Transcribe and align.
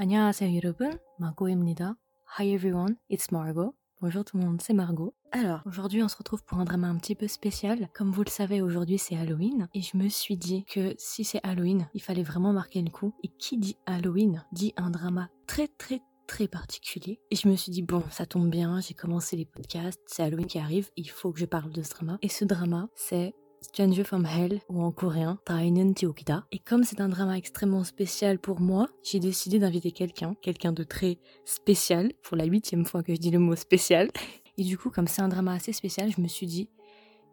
안녕하세요 0.00 0.54
여러분, 0.56 0.98
Margot입니다. 1.18 1.96
Hi 2.38 2.48
everyone, 2.54 2.96
it's 3.10 3.32
Margot. 3.32 3.74
Bonjour 4.00 4.24
tout 4.24 4.36
le 4.36 4.44
monde, 4.44 4.60
c'est 4.60 4.74
Margot. 4.74 5.14
Alors, 5.32 5.60
aujourd'hui 5.64 6.02
on 6.02 6.08
se 6.08 6.16
retrouve 6.16 6.44
pour 6.44 6.58
un 6.58 6.64
drama 6.64 6.88
un 6.88 6.96
petit 6.96 7.14
peu 7.14 7.28
spécial. 7.28 7.88
Comme 7.94 8.10
vous 8.10 8.22
le 8.22 8.30
savez, 8.30 8.60
aujourd'hui 8.60 8.98
c'est 8.98 9.16
Halloween. 9.16 9.68
Et 9.74 9.82
je 9.82 9.96
me 9.96 10.08
suis 10.08 10.36
dit 10.36 10.64
que 10.64 10.94
si 10.98 11.24
c'est 11.24 11.40
Halloween, 11.42 11.88
il 11.94 12.02
fallait 12.02 12.22
vraiment 12.22 12.52
marquer 12.52 12.82
le 12.82 12.90
coup. 12.90 13.14
Et 13.22 13.28
qui 13.28 13.56
dit 13.56 13.76
Halloween 13.86 14.44
dit 14.52 14.74
un 14.76 14.90
drama 14.90 15.30
très 15.46 15.68
très 15.68 16.02
très 16.26 16.48
particulier. 16.48 17.20
Et 17.30 17.36
je 17.36 17.48
me 17.48 17.56
suis 17.56 17.72
dit, 17.72 17.82
bon, 17.82 18.02
ça 18.10 18.26
tombe 18.26 18.50
bien, 18.50 18.80
j'ai 18.80 18.94
commencé 18.94 19.36
les 19.36 19.46
podcasts, 19.46 20.02
c'est 20.06 20.22
Halloween 20.22 20.46
qui 20.46 20.58
arrive, 20.58 20.90
il 20.96 21.08
faut 21.08 21.32
que 21.32 21.38
je 21.38 21.46
parle 21.46 21.70
de 21.70 21.82
ce 21.82 21.90
drama. 21.90 22.18
Et 22.20 22.28
ce 22.28 22.44
drama, 22.44 22.88
c'est 22.94 23.34
Stranger 23.61 24.03
from 24.03 24.25
Hell, 24.25 24.59
ou 24.69 24.81
en 24.81 24.91
coréen, 24.91 25.39
Tainen 25.45 25.93
Tiokida. 25.93 26.45
Et 26.51 26.59
comme 26.59 26.83
c'est 26.83 26.99
un 26.99 27.09
drama 27.09 27.37
extrêmement 27.37 27.83
spécial 27.83 28.39
pour 28.39 28.59
moi, 28.59 28.87
j'ai 29.03 29.19
décidé 29.19 29.59
d'inviter 29.59 29.91
quelqu'un, 29.91 30.35
quelqu'un 30.41 30.71
de 30.71 30.83
très 30.83 31.19
spécial, 31.45 32.11
pour 32.23 32.37
la 32.37 32.45
huitième 32.45 32.85
fois 32.85 33.03
que 33.03 33.13
je 33.13 33.19
dis 33.19 33.31
le 33.31 33.39
mot 33.39 33.55
spécial. 33.55 34.09
Et 34.57 34.63
du 34.63 34.77
coup, 34.77 34.89
comme 34.89 35.07
c'est 35.07 35.21
un 35.21 35.29
drama 35.29 35.53
assez 35.53 35.73
spécial, 35.73 36.11
je 36.15 36.21
me 36.21 36.27
suis 36.27 36.47
dit, 36.47 36.69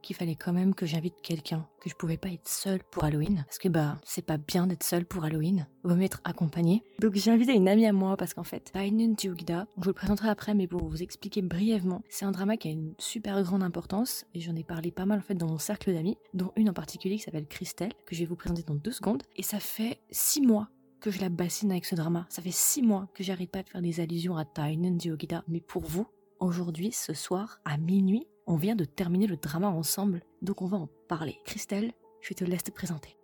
qu'il 0.02 0.16
fallait 0.16 0.34
quand 0.34 0.52
même 0.52 0.74
que 0.74 0.86
j'invite 0.86 1.20
quelqu'un, 1.22 1.66
que 1.80 1.90
je 1.90 1.94
pouvais 1.94 2.16
pas 2.16 2.28
être 2.28 2.48
seule 2.48 2.82
pour 2.90 3.04
Halloween, 3.04 3.44
parce 3.46 3.58
que 3.58 3.68
bah 3.68 3.98
c'est 4.04 4.24
pas 4.24 4.36
bien 4.36 4.66
d'être 4.66 4.84
seule 4.84 5.04
pour 5.04 5.24
Halloween, 5.24 5.66
vaut 5.84 5.94
mieux 5.94 6.04
être 6.04 6.20
accompagnée. 6.24 6.82
Donc 7.00 7.14
j'ai 7.14 7.30
invité 7.30 7.52
une 7.52 7.68
amie 7.68 7.86
à 7.86 7.92
moi 7.92 8.16
parce 8.16 8.34
qu'en 8.34 8.44
fait, 8.44 8.70
Tainen 8.72 9.18
Jiugida, 9.18 9.66
je 9.76 9.82
vous 9.82 9.90
le 9.90 9.94
présenterai 9.94 10.28
après, 10.28 10.54
mais 10.54 10.66
pour 10.66 10.84
vous 10.86 11.02
expliquer 11.02 11.42
brièvement, 11.42 12.02
c'est 12.08 12.24
un 12.24 12.32
drama 12.32 12.56
qui 12.56 12.68
a 12.68 12.72
une 12.72 12.94
super 12.98 13.42
grande 13.42 13.62
importance 13.62 14.26
et 14.34 14.40
j'en 14.40 14.56
ai 14.56 14.64
parlé 14.64 14.90
pas 14.90 15.06
mal 15.06 15.18
en 15.18 15.22
fait 15.22 15.34
dans 15.34 15.48
mon 15.48 15.58
cercle 15.58 15.92
d'amis, 15.92 16.16
dont 16.34 16.52
une 16.56 16.70
en 16.70 16.74
particulier 16.74 17.16
qui 17.16 17.22
s'appelle 17.22 17.46
Christelle, 17.46 17.92
que 18.06 18.14
je 18.14 18.20
vais 18.20 18.26
vous 18.26 18.36
présenter 18.36 18.62
dans 18.62 18.74
deux 18.74 18.92
secondes. 18.92 19.22
Et 19.36 19.42
ça 19.42 19.60
fait 19.60 20.00
six 20.10 20.40
mois 20.40 20.68
que 21.00 21.10
je 21.10 21.20
la 21.20 21.28
bassine 21.28 21.70
avec 21.70 21.84
ce 21.84 21.94
drama. 21.94 22.26
Ça 22.28 22.42
fait 22.42 22.50
six 22.50 22.82
mois 22.82 23.08
que 23.14 23.22
j'arrête 23.22 23.50
pas 23.50 23.62
de 23.62 23.68
faire 23.68 23.82
des 23.82 24.00
allusions 24.00 24.36
à 24.36 24.44
Tainen 24.44 25.00
Jiugida, 25.00 25.44
mais 25.48 25.60
pour 25.60 25.82
vous, 25.82 26.06
aujourd'hui, 26.40 26.92
ce 26.92 27.14
soir, 27.14 27.60
à 27.64 27.76
minuit, 27.76 28.26
on 28.50 28.56
vient 28.56 28.76
de 28.76 28.86
terminer 28.86 29.26
le 29.26 29.36
drama 29.36 29.68
ensemble, 29.68 30.22
donc 30.40 30.62
on 30.62 30.66
va 30.66 30.78
en 30.78 30.88
parler. 31.06 31.38
Christelle, 31.44 31.92
je 32.22 32.32
te 32.32 32.44
laisse 32.44 32.64
te 32.64 32.70
présenter. 32.70 33.14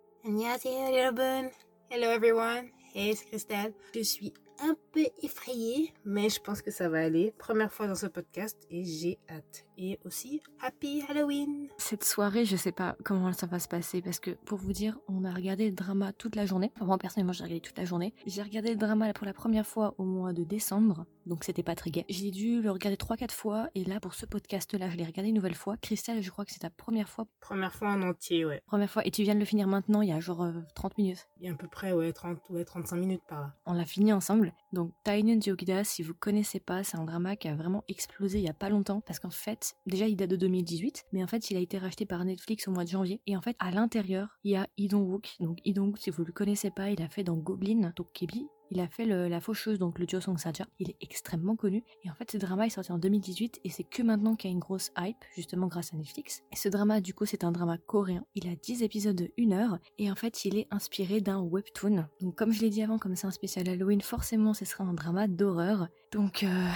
Hello 1.89 2.11
everyone, 2.11 2.69
Christelle. 2.93 3.73
Je 3.95 4.01
suis 4.03 4.31
un 4.61 4.75
peu 4.91 5.05
effrayée, 5.21 5.93
mais 6.05 6.29
je 6.29 6.39
pense 6.41 6.61
que 6.61 6.71
ça 6.71 6.89
va 6.89 6.99
aller. 6.99 7.33
Première 7.37 7.71
fois 7.71 7.87
dans 7.87 7.95
ce 7.95 8.07
podcast 8.07 8.57
et 8.69 8.83
j'ai 8.83 9.19
hâte. 9.29 9.65
Et 9.77 9.99
aussi, 10.05 10.41
Happy 10.61 11.03
Halloween 11.09 11.67
Cette 11.77 12.03
soirée, 12.03 12.45
je 12.45 12.55
sais 12.55 12.71
pas 12.71 12.95
comment 13.03 13.33
ça 13.33 13.45
va 13.45 13.59
se 13.59 13.67
passer 13.67 14.01
parce 14.01 14.19
que 14.19 14.31
pour 14.31 14.57
vous 14.57 14.71
dire, 14.71 14.97
on 15.07 15.25
a 15.25 15.33
regardé 15.33 15.65
le 15.65 15.75
drama 15.75 16.13
toute 16.13 16.35
la 16.35 16.45
journée. 16.45 16.71
Enfin, 16.75 16.85
moi 16.85 16.97
personnellement, 16.97 17.33
j'ai 17.33 17.43
regardé 17.43 17.61
toute 17.61 17.77
la 17.77 17.85
journée. 17.85 18.13
J'ai 18.25 18.41
regardé 18.41 18.69
le 18.69 18.77
drama 18.77 19.11
pour 19.13 19.25
la 19.25 19.33
première 19.33 19.67
fois 19.67 19.93
au 19.97 20.03
mois 20.03 20.31
de 20.31 20.43
décembre, 20.43 21.05
donc 21.25 21.43
c'était 21.43 21.63
pas 21.63 21.75
très 21.75 21.91
gai. 21.91 22.05
J'ai 22.07 22.31
dû 22.31 22.61
le 22.61 22.71
regarder 22.71 22.97
3-4 22.97 23.31
fois 23.31 23.69
et 23.75 23.83
là, 23.83 23.99
pour 23.99 24.13
ce 24.13 24.25
podcast-là, 24.25 24.89
je 24.89 24.95
l'ai 24.95 25.05
regardé 25.05 25.29
une 25.29 25.35
nouvelle 25.35 25.55
fois. 25.55 25.75
Christelle, 25.77 26.21
je 26.21 26.31
crois 26.31 26.45
que 26.45 26.51
c'est 26.51 26.59
ta 26.59 26.69
première 26.69 27.09
fois. 27.09 27.25
Première 27.41 27.73
fois 27.73 27.89
en 27.89 28.01
entier, 28.01 28.45
ouais. 28.45 28.61
Première 28.67 28.89
fois. 28.89 29.05
Et 29.05 29.11
tu 29.11 29.23
viens 29.23 29.35
de 29.35 29.39
le 29.39 29.45
finir 29.45 29.67
maintenant, 29.67 30.01
il 30.01 30.09
y 30.09 30.13
a 30.13 30.19
genre 30.19 30.47
30 30.75 30.97
minutes. 30.97 31.27
Il 31.39 31.47
y 31.47 31.49
a 31.49 31.53
à 31.53 31.55
peu 31.55 31.67
près, 31.67 31.91
ouais, 31.91 32.13
30, 32.13 32.37
ouais 32.49 32.63
35 32.63 32.95
minutes 32.95 33.23
par 33.27 33.41
là. 33.41 33.53
On 33.65 33.73
l'a 33.73 33.85
fini 33.85 34.13
ensemble. 34.13 34.44
Donc, 34.73 34.91
Tainen 35.03 35.41
Jogida, 35.41 35.83
si 35.83 36.03
vous 36.03 36.13
connaissez 36.13 36.59
pas, 36.59 36.83
c'est 36.83 36.97
un 36.97 37.05
drama 37.05 37.35
qui 37.35 37.47
a 37.47 37.55
vraiment 37.55 37.83
explosé 37.87 38.39
il 38.39 38.45
y 38.45 38.49
a 38.49 38.53
pas 38.53 38.69
longtemps 38.69 39.01
parce 39.01 39.19
qu'en 39.19 39.29
fait, 39.29 39.75
déjà 39.85 40.07
il 40.07 40.15
date 40.15 40.29
de 40.29 40.35
2018, 40.35 41.05
mais 41.13 41.23
en 41.23 41.27
fait 41.27 41.49
il 41.51 41.57
a 41.57 41.59
été 41.59 41.77
racheté 41.77 42.05
par 42.05 42.23
Netflix 42.25 42.67
au 42.67 42.71
mois 42.71 42.83
de 42.83 42.89
janvier. 42.89 43.21
Et 43.27 43.37
en 43.37 43.41
fait, 43.41 43.55
à 43.59 43.71
l'intérieur, 43.71 44.37
il 44.43 44.51
y 44.51 44.55
a 44.55 44.67
Lee 44.77 44.87
Dong-wook. 44.87 45.35
Donc 45.39 45.59
Lee 45.65 45.73
Dong-wook, 45.73 45.97
si 45.97 46.09
vous 46.09 46.25
le 46.25 46.33
connaissez 46.33 46.71
pas, 46.71 46.89
il 46.89 47.01
a 47.01 47.09
fait 47.09 47.23
dans 47.23 47.35
Goblin, 47.35 47.91
Kebi, 48.13 48.47
il 48.71 48.79
a 48.79 48.87
fait 48.87 49.05
la 49.05 49.41
faucheuse, 49.41 49.79
donc 49.79 49.99
le 49.99 50.07
Song 50.19 50.37
Saja. 50.37 50.65
Il 50.79 50.89
est 50.89 50.97
extrêmement 51.01 51.55
connu. 51.55 51.83
Et 52.03 52.09
en 52.09 52.15
fait, 52.15 52.31
ce 52.31 52.37
drama 52.37 52.65
est 52.65 52.71
sorti 52.71 52.91
en 52.91 52.97
2018 52.97 53.61
et 53.63 53.69
c'est 53.69 53.83
que 53.83 54.01
maintenant 54.01 54.35
qu'il 54.35 54.49
y 54.49 54.53
a 54.53 54.55
une 54.55 54.59
grosse 54.59 54.91
hype, 54.97 55.23
justement 55.35 55.67
grâce 55.67 55.93
à 55.93 55.97
Netflix. 55.97 56.43
Et 56.51 56.55
ce 56.55 56.69
drama, 56.69 57.01
du 57.01 57.13
coup, 57.13 57.25
c'est 57.25 57.43
un 57.43 57.51
drama 57.51 57.77
coréen. 57.77 58.25
Il 58.35 58.47
a 58.47 58.55
10 58.55 58.83
épisodes 58.83 59.15
de 59.15 59.31
1 59.37 59.51
heure 59.51 59.77
et 59.97 60.11
en 60.11 60.15
fait, 60.15 60.45
il 60.45 60.57
est 60.57 60.67
inspiré 60.71 61.21
d'un 61.21 61.39
webtoon. 61.39 62.05
Donc, 62.21 62.35
comme 62.35 62.51
je 62.51 62.61
l'ai 62.61 62.69
dit 62.69 62.81
avant, 62.81 62.97
comme 62.97 63.15
c'est 63.15 63.27
un 63.27 63.31
spécial 63.31 63.67
Halloween, 63.69 64.01
forcément, 64.01 64.53
ce 64.53 64.65
sera 64.65 64.83
un 64.83 64.93
drama 64.93 65.27
d'horreur. 65.27 65.87
Donc, 66.11 66.43
euh, 66.43 66.69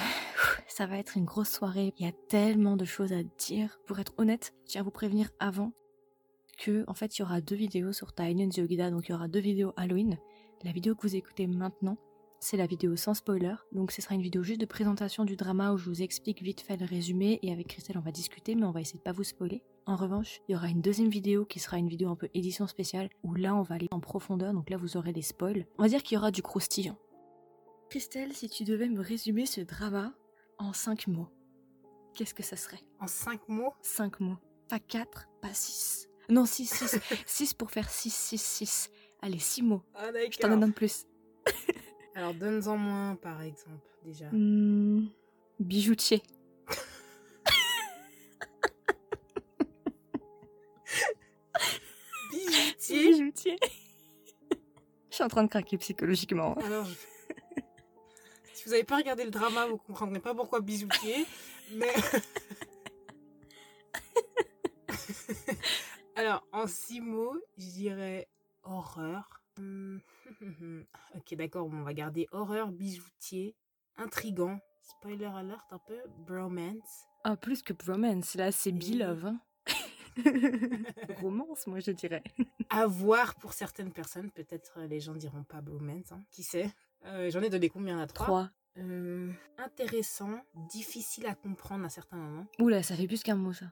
ça 0.67 0.85
va 0.85 0.97
être 0.97 1.17
une 1.17 1.25
grosse 1.25 1.49
soirée. 1.49 1.93
Il 1.97 2.05
y 2.05 2.09
a 2.09 2.13
tellement 2.27 2.77
de 2.77 2.85
choses 2.85 3.13
à 3.13 3.23
dire. 3.23 3.79
Pour 3.85 3.99
être 3.99 4.13
honnête, 4.17 4.53
je 4.65 4.71
tiens 4.71 4.81
à 4.81 4.83
vous 4.83 4.91
prévenir 4.91 5.29
avant 5.39 5.71
que, 6.57 6.83
en 6.87 6.93
fait, 6.93 7.17
il 7.17 7.21
y 7.21 7.23
aura 7.23 7.41
deux 7.41 7.55
vidéos 7.55 7.93
sur 7.93 8.13
Tainen 8.13 8.51
Yogida. 8.55 8.91
Donc, 8.91 9.07
il 9.07 9.11
y 9.11 9.15
aura 9.15 9.27
deux 9.27 9.39
vidéos 9.39 9.73
Halloween 9.77 10.17
la 10.63 10.71
vidéo 10.71 10.95
que 10.95 11.03
vous 11.03 11.15
écoutez 11.15 11.47
maintenant, 11.47 11.97
c'est 12.41 12.57
la 12.57 12.65
vidéo 12.65 12.95
sans 12.95 13.13
spoiler, 13.13 13.55
donc 13.71 13.91
ce 13.91 14.01
sera 14.01 14.15
une 14.15 14.21
vidéo 14.21 14.43
juste 14.43 14.61
de 14.61 14.65
présentation 14.65 15.25
du 15.25 15.35
drama 15.35 15.73
où 15.73 15.77
je 15.77 15.89
vous 15.89 16.01
explique 16.01 16.41
vite 16.41 16.61
fait 16.61 16.77
le 16.77 16.85
résumé 16.85 17.39
et 17.41 17.51
avec 17.51 17.67
Christelle 17.67 17.97
on 17.97 18.01
va 18.01 18.11
discuter 18.11 18.55
mais 18.55 18.65
on 18.65 18.71
va 18.71 18.81
essayer 18.81 18.97
de 18.97 19.03
pas 19.03 19.11
vous 19.11 19.23
spoiler. 19.23 19.63
En 19.85 19.95
revanche, 19.95 20.41
il 20.47 20.53
y 20.53 20.55
aura 20.55 20.67
une 20.67 20.81
deuxième 20.81 21.09
vidéo 21.09 21.45
qui 21.45 21.59
sera 21.59 21.77
une 21.77 21.89
vidéo 21.89 22.09
un 22.09 22.15
peu 22.15 22.29
édition 22.33 22.67
spéciale 22.67 23.09
où 23.23 23.33
là 23.35 23.55
on 23.55 23.61
va 23.61 23.75
aller 23.75 23.87
en 23.91 23.99
profondeur, 23.99 24.53
donc 24.53 24.69
là 24.69 24.77
vous 24.77 24.97
aurez 24.97 25.13
des 25.13 25.21
spoils. 25.21 25.65
On 25.77 25.83
va 25.83 25.89
dire 25.89 26.03
qu'il 26.03 26.15
y 26.15 26.17
aura 26.17 26.31
du 26.31 26.41
croustillant. 26.41 26.97
Christelle, 27.89 28.33
si 28.33 28.49
tu 28.49 28.65
devais 28.65 28.87
me 28.87 29.01
résumer 29.01 29.45
ce 29.45 29.61
drama 29.61 30.13
en 30.59 30.73
5 30.73 31.07
mots, 31.07 31.29
qu'est-ce 32.13 32.33
que 32.33 32.43
ça 32.43 32.55
serait? 32.55 32.83
En 32.99 33.07
5 33.07 33.49
mots? 33.49 33.73
5 33.81 34.19
mots. 34.19 34.37
Pas 34.69 34.79
4, 34.79 35.27
pas 35.41 35.53
6. 35.53 36.07
Non, 36.29 36.45
6, 36.45 36.67
6. 36.67 36.99
6 37.25 37.53
pour 37.55 37.71
faire 37.71 37.89
6, 37.89 38.13
6, 38.13 38.41
6. 38.41 38.91
Allez, 39.21 39.39
six 39.39 39.61
mots. 39.61 39.81
Ah, 39.95 40.11
Je 40.13 40.37
t'en 40.37 40.57
donne 40.57 40.73
plus. 40.73 41.05
Alors, 42.15 42.33
donne-en 42.33 42.77
moins, 42.77 43.15
par 43.15 43.41
exemple, 43.41 43.85
déjà. 44.03 44.25
Mmh, 44.31 45.09
bijoutier. 45.59 46.23
bijoutier 52.31 53.09
Bijoutier. 53.09 53.57
je 55.09 55.15
suis 55.15 55.23
en 55.23 55.27
train 55.27 55.43
de 55.43 55.49
craquer 55.49 55.77
psychologiquement. 55.77 56.53
Alors, 56.55 56.87
si 58.53 58.63
vous 58.65 58.71
n'avez 58.71 58.83
pas 58.85 58.97
regardé 58.97 59.25
le 59.25 59.31
drama, 59.31 59.65
vous 59.67 59.77
comprendrez 59.77 60.19
pas 60.19 60.33
pourquoi 60.33 60.61
bijoutier, 60.61 61.25
mais... 61.73 61.93
Alors, 66.15 66.45
en 66.51 66.67
six 66.67 66.99
mots, 67.01 67.37
je 67.57 67.65
dirais 67.67 68.27
horreur. 68.69 69.41
Hum, 69.57 70.01
ok, 71.15 71.35
d'accord, 71.35 71.67
on 71.67 71.83
va 71.83 71.93
garder 71.93 72.27
horreur, 72.31 72.71
bijoutier, 72.71 73.55
intrigant, 73.97 74.59
spoiler 74.81 75.25
alert 75.25 75.67
un 75.71 75.79
peu, 75.79 75.99
bromance. 76.25 77.05
Ah, 77.23 77.35
plus 77.35 77.61
que 77.61 77.73
bromance, 77.73 78.35
là, 78.35 78.51
c'est 78.51 78.71
be-love. 78.71 79.25
Hein. 79.25 79.39
Romance, 81.21 81.67
moi, 81.67 81.79
je 81.79 81.91
dirais. 81.91 82.23
à 82.69 82.87
voir 82.87 83.35
pour 83.35 83.53
certaines 83.53 83.91
personnes, 83.91 84.31
peut-être 84.31 84.79
euh, 84.79 84.87
les 84.87 84.99
gens 84.99 85.13
diront 85.13 85.43
pas 85.43 85.61
bromance, 85.61 86.11
hein. 86.11 86.23
qui 86.31 86.43
sait? 86.43 86.71
Euh, 87.05 87.29
J'en 87.29 87.41
ai 87.41 87.49
donné 87.49 87.69
combien 87.69 87.99
à 87.99 88.07
trois? 88.07 88.25
Trois. 88.25 88.49
Euh, 88.77 89.31
intéressant, 89.57 90.39
difficile 90.69 91.25
à 91.25 91.35
comprendre 91.35 91.85
à 91.85 91.89
certains 91.89 92.17
moments. 92.17 92.45
Oula, 92.59 92.83
ça 92.83 92.95
fait 92.95 93.07
plus 93.07 93.23
qu'un 93.23 93.35
mot, 93.35 93.51
ça. 93.51 93.65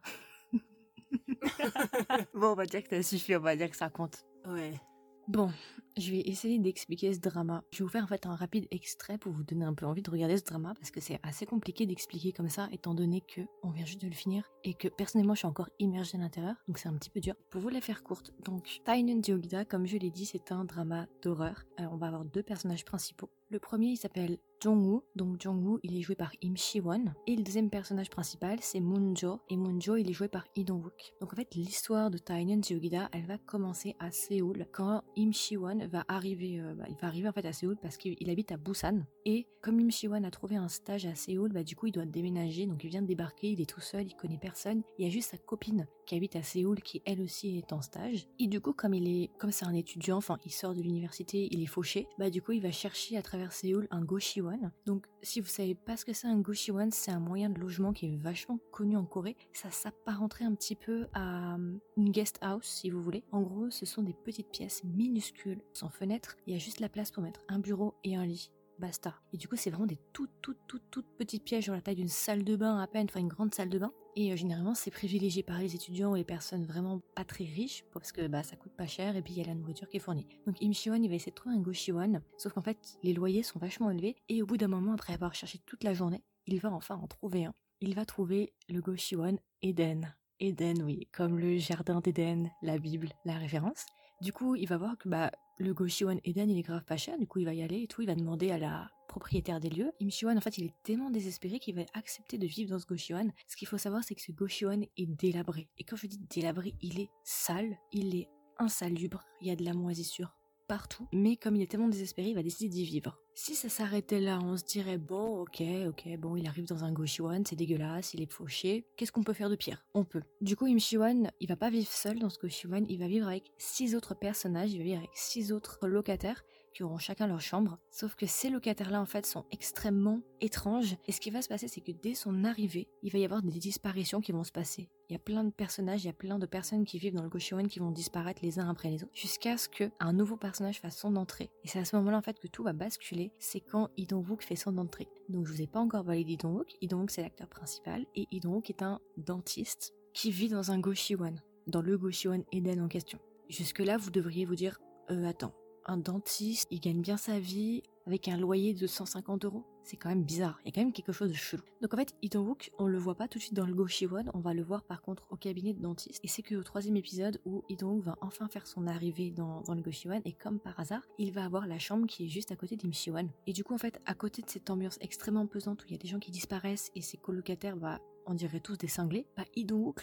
bon, 2.34 2.48
on 2.48 2.56
va 2.56 2.66
dire 2.66 2.84
que 2.84 2.90
t'as 2.90 3.04
suffi, 3.04 3.36
on 3.36 3.40
va 3.40 3.56
dire 3.56 3.70
que 3.70 3.78
ça 3.78 3.90
compte. 3.90 4.26
Ouais. 4.48 4.80
Bon, 5.28 5.52
je 5.98 6.12
vais 6.12 6.22
essayer 6.22 6.60
d'expliquer 6.60 7.14
ce 7.14 7.20
drama. 7.20 7.64
Je 7.72 7.80
vais 7.80 7.84
vous 7.84 7.92
faire 7.92 8.04
en 8.04 8.08
fait 8.08 8.26
un 8.26 8.36
rapide 8.36 8.68
extrait 8.72 9.18
pour 9.18 9.32
vous 9.32 9.44
donner 9.44 9.66
un 9.66 9.74
peu 9.74 9.86
envie 9.86 10.02
de 10.02 10.12
regarder 10.12 10.38
ce 10.38 10.44
drama 10.44 10.74
parce 10.76 10.92
que 10.92 11.02
c'est 11.02 11.20
assez 11.24 11.46
compliqué 11.46 11.86
d'expliquer 11.86 12.32
comme 12.32 12.50
ça 12.50 12.70
étant 12.72 12.94
donné 12.94 13.22
que 13.22 13.42
on 13.64 13.70
vient 13.70 13.86
juste 13.86 14.02
de 14.02 14.08
le 14.08 14.14
finir 14.14 14.50
et 14.64 14.74
que 14.74 14.88
personnellement 14.88 15.34
je 15.34 15.40
suis 15.40 15.48
encore 15.48 15.70
immergée 15.80 16.18
à 16.18 16.22
l'intérieur 16.22 16.56
donc 16.68 16.78
c'est 16.78 16.90
un 16.90 16.94
petit 16.94 17.10
peu 17.10 17.20
dur. 17.20 17.36
Pour 17.50 17.62
vous 17.62 17.70
la 17.70 17.82
faire 17.82 18.04
courte, 18.04 18.34
donc 18.44 18.82
Tainen 18.86 19.22
Diogida, 19.22 19.66
comme 19.66 19.88
je 19.88 19.98
l'ai 19.98 20.12
dit, 20.12 20.26
c'est 20.26 20.52
un 20.52 20.66
drama 20.66 21.08
d'horreur. 21.22 21.64
Alors 21.78 21.94
on 21.94 21.98
va 21.98 22.08
avoir 22.08 22.26
deux 22.26 22.44
personnages 22.44 22.86
principaux. 22.86 23.30
Le 23.50 23.60
premier 23.60 23.88
il 23.88 23.98
s'appelle 23.98 24.38
Jong-woo, 24.60 25.04
donc 25.16 25.42
Jong-woo 25.42 25.80
il 25.84 25.98
est 25.98 26.02
joué 26.02 26.16
par 26.16 26.32
Im 26.44 26.56
Shi-won 26.56 27.06
et 27.28 27.36
le 27.36 27.44
deuxième 27.44 27.70
personnage 27.70 28.10
principal 28.10 28.58
c'est 28.62 28.82
Moon-jo 28.82 29.40
et 29.50 29.56
Moon-jo 29.56 29.96
il 29.96 30.10
est 30.10 30.14
joué 30.14 30.28
par 30.28 30.44
Lee 30.58 30.66
Dong-wook. 30.66 31.14
Donc 31.22 31.32
en 31.32 31.36
fait 31.38 31.56
l'histoire 31.56 32.12
de 32.12 32.18
Tainen 32.18 32.60
Diogida 32.60 33.08
elle 33.14 33.26
va 33.26 33.38
commencer 33.38 33.96
à 34.00 34.12
Séoul 34.12 34.66
quand 34.74 35.02
Im 35.18 35.32
Shi-won 35.32 35.87
va 35.88 36.06
arriver, 36.08 36.60
euh, 36.60 36.74
bah, 36.74 36.86
il 36.90 36.96
va 36.96 37.08
arriver 37.08 37.30
en 37.30 37.32
fait 37.32 37.46
à 37.46 37.54
Séoul 37.54 37.78
parce 37.82 37.98
qu'il 37.98 38.30
habite 38.30 38.52
à 38.52 38.58
Busan. 38.58 39.06
Et 39.26 39.48
comme 39.62 39.80
Im 39.80 39.90
Shi-won 39.90 40.24
a 40.24 40.32
trouvé 40.32 40.56
un 40.56 40.68
stage 40.68 41.06
à 41.06 41.16
Séoul, 41.16 41.52
bah 41.52 41.64
du 41.64 41.76
coup 41.76 41.88
il 41.88 41.92
doit 41.92 42.06
déménager, 42.06 42.66
donc 42.66 42.84
il 42.84 42.90
vient 42.90 43.02
de 43.02 43.08
débarquer, 43.08 43.52
il 43.52 43.62
est 43.62 43.70
tout 43.70 43.82
seul, 43.82 44.06
il 44.06 44.16
connaît 44.16 44.38
personne. 44.38 44.82
Il 44.98 45.06
y 45.06 45.08
a 45.08 45.12
juste 45.12 45.32
sa 45.32 45.38
copine 45.38 45.88
qui 46.08 46.16
habite 46.16 46.36
à 46.36 46.42
Séoul 46.42 46.82
qui 46.82 47.04
elle 47.06 47.22
aussi 47.22 47.58
est 47.58 47.74
en 47.74 47.82
stage. 47.82 48.28
Et 48.40 48.48
du 48.48 48.60
coup 48.60 48.74
comme 48.74 48.96
il 48.96 49.08
est, 49.08 49.30
comme 49.38 49.52
c'est 49.52 49.66
un 49.66 49.76
étudiant, 49.76 50.18
enfin 50.18 50.40
il 50.46 50.52
sort 50.52 50.74
de 50.74 50.82
l'université, 50.82 51.48
il 51.52 51.62
est 51.62 51.68
fauché, 51.68 52.08
bah 52.18 52.32
du 52.32 52.42
coup 52.42 52.54
il 52.54 52.62
va 52.62 52.72
chercher 52.72 53.18
à 53.18 53.22
travers 53.22 53.52
Séoul 53.52 53.88
un 53.92 54.02
Goshiwon. 54.02 54.72
Donc 54.86 55.06
si 55.22 55.42
vous 55.42 55.48
savez 55.48 55.76
pas 55.76 55.98
ce 55.98 56.06
que 56.06 56.14
c'est 56.14 56.28
un 56.28 56.40
Goshiwon, 56.40 56.90
c'est 56.92 57.12
un 57.12 57.20
moyen 57.20 57.50
de 57.50 57.60
logement 57.60 57.94
qui 57.94 58.08
est 58.08 58.18
vachement 58.18 58.58
connu 58.72 58.98
en 58.98 59.06
Corée. 59.06 59.36
Ça 59.54 59.70
s'apparenterait 59.70 60.46
un 60.46 60.56
petit 60.56 60.76
peu 60.76 61.08
à 61.14 61.56
hum, 61.56 61.80
une 61.98 62.12
guest 62.12 62.40
house 62.42 62.66
si 62.66 62.90
vous 62.90 63.02
voulez. 63.02 63.24
En 63.32 63.42
gros 63.42 63.70
ce 63.70 63.86
sont 63.86 64.02
des 64.02 64.14
petites 64.14 64.50
pièces 64.50 64.84
minuscules 64.84 65.62
sans 65.74 65.90
fenêtre, 65.90 66.38
il 66.48 66.54
y 66.54 66.56
a 66.56 66.60
juste 66.60 66.80
la 66.80 66.90
place 66.90 67.12
pour 67.12 67.22
mettre 67.22 67.42
un 67.50 67.60
bureau 67.60 67.94
et 68.04 68.16
un 68.16 68.26
lit. 68.26 68.50
Basta. 68.80 69.16
Et 69.34 69.38
du 69.38 69.48
coup, 69.48 69.56
c'est 69.56 69.70
vraiment 69.70 69.86
des 69.86 70.00
toutes, 70.14 70.42
toutes, 70.42 70.60
toutes, 70.68 70.90
toutes 70.92 71.18
petites 71.18 71.44
pièges 71.44 71.66
sur 71.66 71.74
la 71.74 71.82
taille 71.82 71.96
d'une 71.96 72.08
salle 72.08 72.44
de 72.44 72.56
bain 72.56 72.80
à 72.80 72.88
peine, 72.88 73.08
enfin 73.10 73.20
une 73.20 73.28
grande 73.28 73.54
salle 73.54 73.70
de 73.70 73.80
bain. 73.80 73.92
Et 74.16 74.32
euh, 74.32 74.36
généralement, 74.36 74.74
c'est 74.74 74.92
privilégié 74.92 75.44
par 75.44 75.60
les 75.60 75.76
étudiants 75.76 76.12
ou 76.12 76.16
les 76.16 76.24
personnes 76.24 76.66
vraiment 76.66 77.02
pas 77.16 77.24
très 77.24 77.44
riches, 77.44 77.84
parce 77.94 78.12
que 78.12 78.28
bah, 78.28 78.44
ça 78.44 78.56
coûte 78.56 78.72
pas 78.76 78.88
cher 78.88 79.16
et 79.16 79.22
puis 79.22 79.34
il 79.34 79.40
y 79.40 79.44
a 79.44 79.48
la 79.48 79.54
nourriture 79.54 79.88
qui 79.88 79.98
est 79.98 80.00
fournie. 80.00 80.28
Donc 80.46 80.58
Im 80.62 80.72
Shiwan, 80.74 81.04
il 81.04 81.08
va 81.08 81.16
essayer 81.16 81.32
de 81.32 81.36
trouver 81.36 81.56
un 81.56 81.60
Go 81.60 81.72
Shiwan, 81.72 82.22
sauf 82.38 82.54
qu'en 82.54 82.64
fait, 82.64 82.98
les 83.04 83.14
loyers 83.14 83.44
sont 83.44 83.60
vachement 83.60 83.92
élevés. 83.92 84.16
Et 84.30 84.42
au 84.42 84.46
bout 84.46 84.58
d'un 84.58 84.68
moment, 84.68 84.94
après 84.94 85.14
avoir 85.14 85.36
cherché 85.36 85.60
toute 85.66 85.84
la 85.84 85.94
journée, 85.94 86.24
il 86.48 86.60
va 86.60 86.72
enfin 86.72 86.96
en 86.96 87.08
trouver 87.08 87.46
un. 87.46 87.54
Il 87.80 87.94
va 87.94 88.06
trouver 88.06 88.54
le 88.70 88.82
Go 88.82 88.96
Shiwan 88.96 89.38
Eden. 89.62 90.16
Eden, 90.40 90.82
oui, 90.84 91.08
comme 91.12 91.38
le 91.40 91.58
jardin 91.58 92.00
d'Éden, 92.00 92.50
la 92.62 92.78
Bible, 92.78 93.10
la 93.26 93.38
référence. 93.38 93.86
Du 94.22 94.34
coup, 94.34 94.56
il 94.56 94.68
va 94.68 94.78
voir 94.78 94.98
que 94.98 95.10
bah, 95.10 95.32
le 95.58 95.74
Goshiwan 95.74 96.20
Eden, 96.24 96.50
il 96.50 96.58
est 96.58 96.64
grave 96.64 96.84
pas 96.84 96.98
cher, 96.98 97.18
du 97.18 97.28
coup, 97.28 97.40
il 97.40 97.46
va 97.46 97.54
y 97.54 97.62
aller 97.62 97.84
et 97.84 97.88
tout, 97.88 98.02
il 98.02 98.08
va 98.08 98.16
demander 98.16 98.52
à 98.52 98.58
la 98.58 98.90
propriétaire 99.08 99.60
des 99.60 99.70
lieux. 99.70 99.92
Im 100.02 100.38
en 100.38 100.42
fait, 100.42 100.58
il 100.58 100.66
est 100.66 100.84
tellement 100.84 101.10
désespéré 101.10 101.60
qu'il 101.60 101.76
va 101.76 101.82
accepter 101.94 102.38
de 102.38 102.46
vivre 102.46 102.70
dans 102.72 102.80
ce 102.80 102.86
Goshiwan. 102.86 103.32
Ce 103.48 103.56
qu'il 103.56 103.68
faut 103.68 103.78
savoir, 103.78 104.04
c'est 104.04 104.16
que 104.16 104.22
ce 104.22 104.32
Goshiwan 104.32 104.84
est 104.98 105.06
délabré. 105.06 105.70
Et 105.78 105.84
quand 105.84 105.96
je 105.96 106.08
dis 106.08 106.20
délabré, 106.30 106.76
il 106.82 107.00
est 107.00 107.10
sale, 107.24 107.78
il 107.92 108.16
est 108.16 108.30
insalubre, 108.60 109.24
il 109.42 109.48
y 109.48 109.52
a 109.52 109.56
de 109.56 109.64
la 109.64 109.74
moisissure 109.74 110.36
partout. 110.68 111.08
Mais 111.14 111.36
comme 111.36 111.56
il 111.56 111.62
est 111.62 111.72
tellement 111.72 111.88
désespéré, 111.88 112.30
il 112.30 112.36
va 112.36 112.44
décider 112.44 112.70
d'y 112.70 112.84
vivre. 112.84 113.18
Si 113.34 113.56
ça 113.56 113.70
s'arrêtait 113.70 114.20
là, 114.20 114.40
on 114.44 114.58
se 114.58 114.66
dirait 114.66 114.98
bon, 114.98 115.42
ok, 115.42 115.62
ok, 115.88 116.18
bon, 116.18 116.36
il 116.36 116.48
arrive 116.48 116.68
dans 116.68 116.84
un 116.84 116.92
Goshiwan, 116.92 117.46
c'est 117.46 117.56
dégueulasse, 117.56 118.14
il 118.14 118.22
est 118.22 118.32
fauché. 118.32 118.88
Qu'est-ce 118.96 119.12
qu'on 119.12 119.24
peut 119.24 119.34
faire 119.34 119.50
de 119.50 119.56
pire? 119.56 119.86
On 119.94 120.04
peut. 120.04 120.24
Du 120.42 120.56
coup, 120.56 120.66
Imshiwan, 120.66 121.32
il 121.40 121.48
va 121.48 121.56
pas 121.56 121.70
vivre 121.70 121.92
seul 121.92 122.20
dans 122.20 122.30
ce 122.30 122.40
Goshiwan, 122.40 122.86
il 122.90 123.00
va 123.00 123.08
vivre 123.08 123.28
avec 123.28 123.52
six 123.58 123.96
autres 123.96 124.16
personnages, 124.16 124.74
il 124.74 124.80
va 124.80 124.84
vivre 124.84 124.98
avec 124.98 125.12
six 125.14 125.52
autres 125.52 125.88
locataires 125.88 126.44
auront 126.84 126.98
chacun 126.98 127.28
leur 127.28 127.42
chambre. 127.42 127.78
Sauf 127.92 128.16
que 128.16 128.26
ces 128.26 128.50
locataires-là, 128.50 129.02
en 129.02 129.06
fait, 129.06 129.26
sont 129.26 129.46
extrêmement 129.52 130.22
étranges. 130.42 130.96
Et 131.06 131.12
ce 131.12 131.20
qui 131.20 131.30
va 131.30 131.42
se 131.42 131.50
passer, 131.50 131.68
c'est 131.68 131.82
que 131.82 131.92
dès 131.92 132.14
son 132.14 132.44
arrivée, 132.44 132.88
il 133.04 133.12
va 133.12 133.20
y 133.20 133.26
avoir 133.26 133.42
des 133.42 133.60
disparitions 133.60 134.22
qui 134.22 134.32
vont 134.32 134.44
se 134.44 134.52
passer. 134.52 134.90
Il 135.10 135.14
y 135.14 135.16
a 135.16 135.20
plein 135.20 135.44
de 135.44 135.52
personnages, 135.52 136.04
il 136.04 136.08
y 136.08 136.10
a 136.10 136.14
plein 136.14 136.38
de 136.38 136.46
personnes 136.46 136.84
qui 136.84 137.00
vivent 137.00 137.16
dans 137.16 137.24
le 137.24 137.30
Goshiwan 137.30 137.68
qui 137.68 137.80
vont 137.80 137.92
disparaître 137.92 138.42
les 138.44 138.60
uns 138.60 138.70
après 138.70 138.90
les 138.90 139.04
autres, 139.04 139.14
jusqu'à 139.14 139.58
ce 139.58 139.70
qu'un 139.70 140.12
nouveau 140.12 140.36
personnage 140.36 140.82
fasse 140.82 140.98
son 140.98 141.16
entrée. 141.16 141.50
Et 141.64 141.68
c'est 141.68 141.80
à 141.80 141.86
ce 141.86 141.96
moment-là, 141.96 142.18
en 142.18 142.22
fait, 142.22 142.40
que 142.40 142.48
tout 142.48 142.64
va 142.64 142.74
basculer. 142.74 143.32
C'est 143.40 143.62
quand 143.62 143.90
Idong-wook 143.98 144.44
fait 144.44 144.56
son 144.56 144.78
entrée. 144.78 145.08
Donc, 145.30 145.48
je 145.48 145.54
vous 145.54 145.62
ai 145.62 145.68
pas 145.68 145.80
encore 145.80 146.04
parlé 146.04 146.24
d'Idong-wook. 146.24 146.76
Idong-wook, 146.82 147.12
c'est 147.12 147.22
l'acteur 147.22 147.48
principal. 147.48 148.06
Et 148.16 148.28
Idong-wook 148.32 148.70
est 148.70 148.82
un 148.82 149.00
dentiste 149.18 149.94
qui 150.14 150.32
vit 150.32 150.50
dans 150.50 150.72
un 150.72 150.80
Goshiwan, 150.80 151.42
dans 151.68 151.82
le 151.82 151.98
Goshiwan 151.98 152.44
Eden 152.52 152.82
en 152.82 152.88
question. 152.88 153.20
Jusque-là, 153.50 153.98
vous 153.98 154.10
devriez 154.10 154.46
vous 154.46 154.56
dire, 154.56 154.80
euh, 155.12 155.30
attends, 155.30 155.54
un 155.88 155.98
dentiste, 155.98 156.68
il 156.72 156.80
gagne 156.80 157.02
bien 157.02 157.18
sa 157.18 157.40
vie 157.40 157.84
avec 158.06 158.28
un 158.28 158.38
loyer 158.38 158.74
de 158.74 158.88
150 158.88 159.46
euros. 159.46 159.64
C'est 159.84 159.98
quand 159.98 160.10
même 160.10 160.24
bizarre. 160.24 160.60
Il 160.64 160.68
y 160.68 160.70
a 160.70 160.72
quand 160.74 160.82
même 160.82 160.94
quelque 160.94 161.12
chose 161.12 161.30
de 161.30 161.36
chelou. 161.36 161.64
Donc 161.82 161.94
en 161.94 161.98
fait, 161.98 162.14
Itong-wook, 162.22 162.72
on 162.78 162.88
le 162.88 162.98
voit 162.98 163.16
pas 163.16 163.28
tout 163.28 163.38
de 163.38 163.44
suite 163.44 163.54
dans 163.54 163.66
le 163.66 163.74
Goshiwon, 163.74 164.26
on 164.34 164.40
va 164.40 164.54
le 164.54 164.64
voir 164.64 164.84
par 164.84 165.02
contre 165.02 165.26
au 165.30 165.36
cabinet 165.36 165.74
de 165.74 165.82
dentiste. 165.82 166.20
Et 166.24 166.28
c'est 166.28 166.42
que 166.42 166.56
au 166.56 166.64
troisième 166.64 166.98
épisode 166.98 167.40
où 167.46 167.64
Itong-wook 167.70 168.04
va 168.04 168.18
enfin 168.22 168.48
faire 168.48 168.68
son 168.68 168.88
arrivée 168.88 169.32
dans, 169.32 169.62
dans 169.62 169.74
le 169.74 169.82
Goshiwon 169.82 170.22
et 170.26 170.34
comme 170.34 170.60
par 170.60 170.80
hasard, 170.80 171.02
il 171.18 171.32
va 171.32 171.46
avoir 171.46 171.68
la 171.68 171.80
chambre 171.80 172.08
qui 172.08 172.26
est 172.26 172.30
juste 172.30 172.52
à 172.52 172.56
côté 172.56 172.76
d'Imshiwan. 172.76 173.30
Et 173.46 173.54
du 173.54 173.64
coup, 173.64 173.74
en 173.74 173.78
fait, 173.78 174.02
à 174.06 174.14
côté 174.14 174.42
de 174.42 174.50
cette 174.50 174.70
ambiance 174.70 174.98
extrêmement 175.02 175.48
pesante 175.48 175.84
où 175.84 175.86
il 175.88 175.92
y 175.92 175.96
a 175.96 176.00
des 176.00 176.08
gens 176.08 176.20
qui 176.20 176.32
disparaissent 176.32 176.92
et 176.96 177.02
ses 177.02 177.18
colocataires, 177.18 177.78
bah, 177.78 178.00
on 178.28 178.34
dirait 178.34 178.60
tous 178.60 178.78
des 178.78 178.88
cinglés, 178.88 179.26
bah 179.36 179.46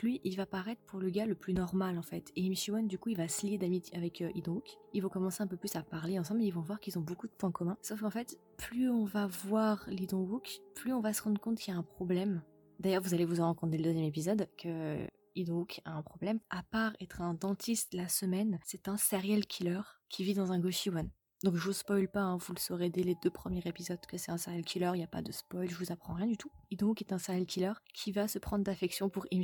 lui, 0.03 0.21
il 0.25 0.37
va 0.37 0.47
paraître 0.47 0.81
pour 0.87 0.99
le 0.99 1.11
gars 1.11 1.27
le 1.27 1.35
plus 1.35 1.53
normal 1.53 1.99
en 1.99 2.03
fait. 2.03 2.33
Et 2.37 2.47
Im 2.49 2.83
du 2.83 2.99
coup, 2.99 3.11
il 3.11 3.17
va 3.17 3.29
se 3.29 3.47
lier 3.47 3.59
d'amitié 3.59 3.97
avec 3.97 4.21
euh, 4.23 4.31
Idong-wook. 4.35 4.79
Ils 4.93 5.03
vont 5.03 5.09
commencer 5.09 5.43
un 5.43 5.47
peu 5.47 5.57
plus 5.57 5.77
à 5.77 5.83
parler 5.83 6.19
ensemble 6.19 6.43
et 6.43 6.47
ils 6.47 6.53
vont 6.53 6.63
voir 6.63 6.81
qu'ils 6.81 6.99
ont 6.99 7.03
beaucoup 7.03 7.27
de 7.27 7.33
points 7.33 7.53
communs. 7.53 7.77
Sauf 7.83 8.01
qu'en 8.01 8.11
fait, 8.11 8.39
plus 8.57 8.91
on 8.91 9.05
va 9.05 9.27
voir 9.27 9.85
l'Idong-wook, 9.89 10.61
plus 10.75 10.93
on 10.93 11.01
va 11.01 11.13
se 11.13 11.23
rendre 11.23 11.41
compte 11.41 11.59
qu'il 11.59 11.73
y 11.73 11.77
a 11.77 11.79
un 11.79 11.83
problème. 11.83 12.43
D'ailleurs, 12.81 13.03
vous 13.03 13.15
allez 13.15 13.25
vous 13.25 13.41
en 13.41 13.45
rendre 13.45 13.61
compte 13.61 13.71
dès 13.71 13.79
le 13.79 13.85
deuxième 13.85 14.05
épisode 14.05 14.49
que 14.57 15.07
Idong-wook 15.37 15.81
a 15.85 15.93
un 15.93 16.03
problème. 16.03 16.41
À 16.51 16.63
part 16.63 16.95
être 17.01 17.21
un 17.21 17.35
dentiste 17.35 17.95
la 17.95 18.09
semaine, 18.09 18.59
c'est 18.65 18.89
un 18.89 18.97
serial 18.97 19.47
killer 19.47 19.83
qui 20.09 20.25
vit 20.25 20.35
dans 20.35 20.53
un 20.53 20.59
Goshiwan. 20.59 21.09
Donc 21.45 21.57
je 21.57 21.61
vous 21.61 21.75
spoil 21.75 22.09
pas, 22.09 22.23
hein, 22.23 22.39
vous 22.39 22.55
le 22.55 22.59
saurez 22.59 22.89
dès 22.89 23.03
les 23.03 23.17
deux 23.23 23.29
premiers 23.29 23.61
épisodes 23.67 24.01
que 24.09 24.17
c'est 24.17 24.33
un 24.33 24.39
serial 24.39 24.65
killer, 24.65 24.93
il 24.95 24.99
n'y 24.99 25.05
a 25.05 25.07
pas 25.07 25.21
de 25.21 25.31
spoil, 25.31 25.69
je 25.69 25.75
vous 25.75 25.93
apprends 25.93 26.15
rien 26.15 26.27
du 26.27 26.39
tout. 26.39 26.51
Et 26.71 26.77
donc 26.77 27.03
est 27.03 27.13
un 27.13 27.19
serial 27.19 27.45
killer 27.45 27.75
qui 27.93 28.13
va 28.13 28.29
se 28.29 28.39
prendre 28.39 28.65
d'affection 28.65 29.11
pour 29.11 29.27
Im. 29.31 29.43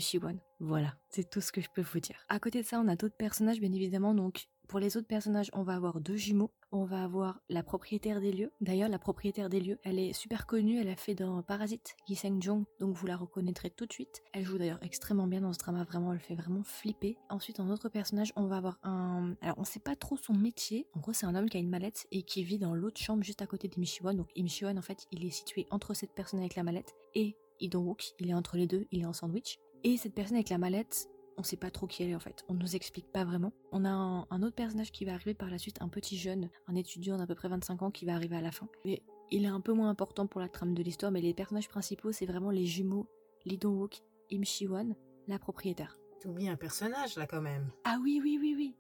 Voilà, 0.61 0.95
c'est 1.11 1.29
tout 1.29 1.43
ce 1.43 1.53
que 1.53 1.61
je 1.61 1.69
peux 1.69 1.83
vous 1.83 2.01
dire. 2.01 2.25
À 2.31 2.41
côté 2.41 2.63
de 2.63 2.67
ça, 2.67 2.81
on 2.81 2.89
a 2.89 2.97
d'autres 2.97 3.19
personnages 3.19 3.61
bien 3.61 3.71
évidemment, 3.71 4.15
donc 4.15 4.47
pour 4.67 4.79
les 4.79 4.97
autres 4.97 5.09
personnages, 5.09 5.51
on 5.53 5.63
va 5.63 5.75
avoir 5.75 6.01
deux 6.01 6.17
jumeaux. 6.17 6.51
On 6.73 6.85
va 6.85 7.03
avoir 7.03 7.41
la 7.49 7.65
propriétaire 7.65 8.21
des 8.21 8.33
lieux. 8.33 8.53
D'ailleurs, 8.61 8.89
la 8.89 9.01
propriétaire 9.01 9.49
des 9.49 9.61
lieux, 9.61 9.79
elle 9.83 9.99
est 9.99 10.13
super 10.13 10.47
connue. 10.47 10.79
Elle 10.79 10.89
a 10.89 10.95
fait 10.95 11.17
dans 11.17 11.43
Parasite, 11.43 11.97
Yi 12.09 12.15
Seng-jong, 12.15 12.65
donc 12.79 12.95
vous 12.95 13.07
la 13.07 13.17
reconnaîtrez 13.17 13.71
tout 13.71 13.87
de 13.87 13.93
suite. 13.93 14.23
Elle 14.33 14.45
joue 14.45 14.57
d'ailleurs 14.57 14.79
extrêmement 14.83 15.27
bien 15.27 15.41
dans 15.41 15.53
ce 15.53 15.59
drama. 15.59 15.83
Vraiment, 15.83 16.13
elle 16.13 16.21
fait 16.21 16.37
vraiment 16.37 16.63
flipper. 16.63 17.19
Ensuite, 17.29 17.59
en 17.59 17.69
autre 17.71 17.89
personnage, 17.89 18.33
on 18.37 18.47
va 18.47 18.59
avoir 18.59 18.79
un. 18.85 19.35
Alors, 19.41 19.59
on 19.59 19.65
sait 19.65 19.81
pas 19.81 19.97
trop 19.97 20.17
son 20.17 20.33
métier. 20.33 20.87
En 20.95 21.01
gros, 21.01 21.13
c'est 21.13 21.27
un 21.27 21.35
homme 21.35 21.49
qui 21.49 21.57
a 21.57 21.61
une 21.61 21.71
mallette 21.71 22.07
et 22.13 22.23
qui 22.23 22.45
vit 22.45 22.59
dans 22.59 22.75
l'autre 22.75 23.01
chambre 23.01 23.25
juste 23.25 23.43
à 23.43 23.47
côté 23.47 23.67
d'Im 23.67 23.83
Donc, 24.15 24.29
Im 24.39 24.79
en 24.79 24.83
fait, 24.83 25.07
il 25.11 25.25
est 25.25 25.31
situé 25.31 25.67
entre 25.71 25.95
cette 25.95 26.15
personne 26.15 26.39
avec 26.39 26.55
la 26.55 26.63
mallette 26.63 26.95
et 27.17 27.37
Idong-wook. 27.61 28.15
Il 28.21 28.31
est 28.31 28.35
entre 28.35 28.57
les 28.57 28.69
deux. 28.69 28.87
Il 28.93 29.03
est 29.03 29.07
en 29.07 29.13
sandwich. 29.13 29.59
Et 29.83 29.97
cette 29.97 30.15
personne 30.15 30.37
avec 30.37 30.51
la 30.51 30.59
mallette, 30.59 31.09
on 31.41 31.43
sait 31.43 31.57
pas 31.57 31.71
trop 31.71 31.87
qui 31.87 32.03
elle 32.03 32.11
est 32.11 32.15
en 32.15 32.21
fait. 32.21 32.45
On 32.49 32.55
nous 32.55 32.77
explique 32.77 33.11
pas 33.11 33.25
vraiment. 33.25 33.53
On 33.73 33.85
a 33.87 33.89
un, 33.89 34.43
autre 34.43 34.55
personnage 34.55 34.93
qui 34.93 35.07
va 35.07 35.15
arriver 35.15 35.35
par 35.35 35.49
la 35.49 35.59
suite, 35.59 35.81
un 35.81 35.89
petit 35.89 36.19
jeune, 36.19 36.51
un 36.69 36.75
étudiant 36.75 37.17
d'à 37.17 37.27
peu 37.27 37.35
près 37.35 37.49
25 37.49 37.83
ans 37.83 37.91
qui 37.91 38.05
va 38.05 38.15
arriver 38.15 38.37
à 38.37 38.43
la 38.43 38.53
fin. 38.53 38.69
Mais 38.85 39.03
il 39.31 39.45
est 39.45 39.49
un 39.49 39.61
peu 39.61 39.73
moins 39.73 39.89
important 39.89 40.27
pour 40.27 40.41
la 40.41 40.49
trame 40.49 40.75
de 40.75 40.83
l'histoire, 40.83 41.11
mais 41.11 41.23
les 41.23 41.33
personnages 41.33 41.69
principaux, 41.69 42.13
c'est 42.13 42.27
vraiment 42.27 42.51
les 42.51 42.67
jumeaux 42.67 43.07
Lee 43.47 43.57
Dong-wook, 43.57 44.03
Im 44.31 44.45
Shi-won, 44.45 44.95
la 45.29 45.39
propriétaire. 45.39 45.99
T'oublies 46.21 46.51
un 46.51 46.57
personnage 46.57 47.17
là 47.17 47.27
quand 47.27 47.41
même. 47.41 47.71
Ah 47.85 47.99
oui, 48.03 48.21
oui, 48.23 48.39
oui, 48.39 48.55
oui. 48.55 48.77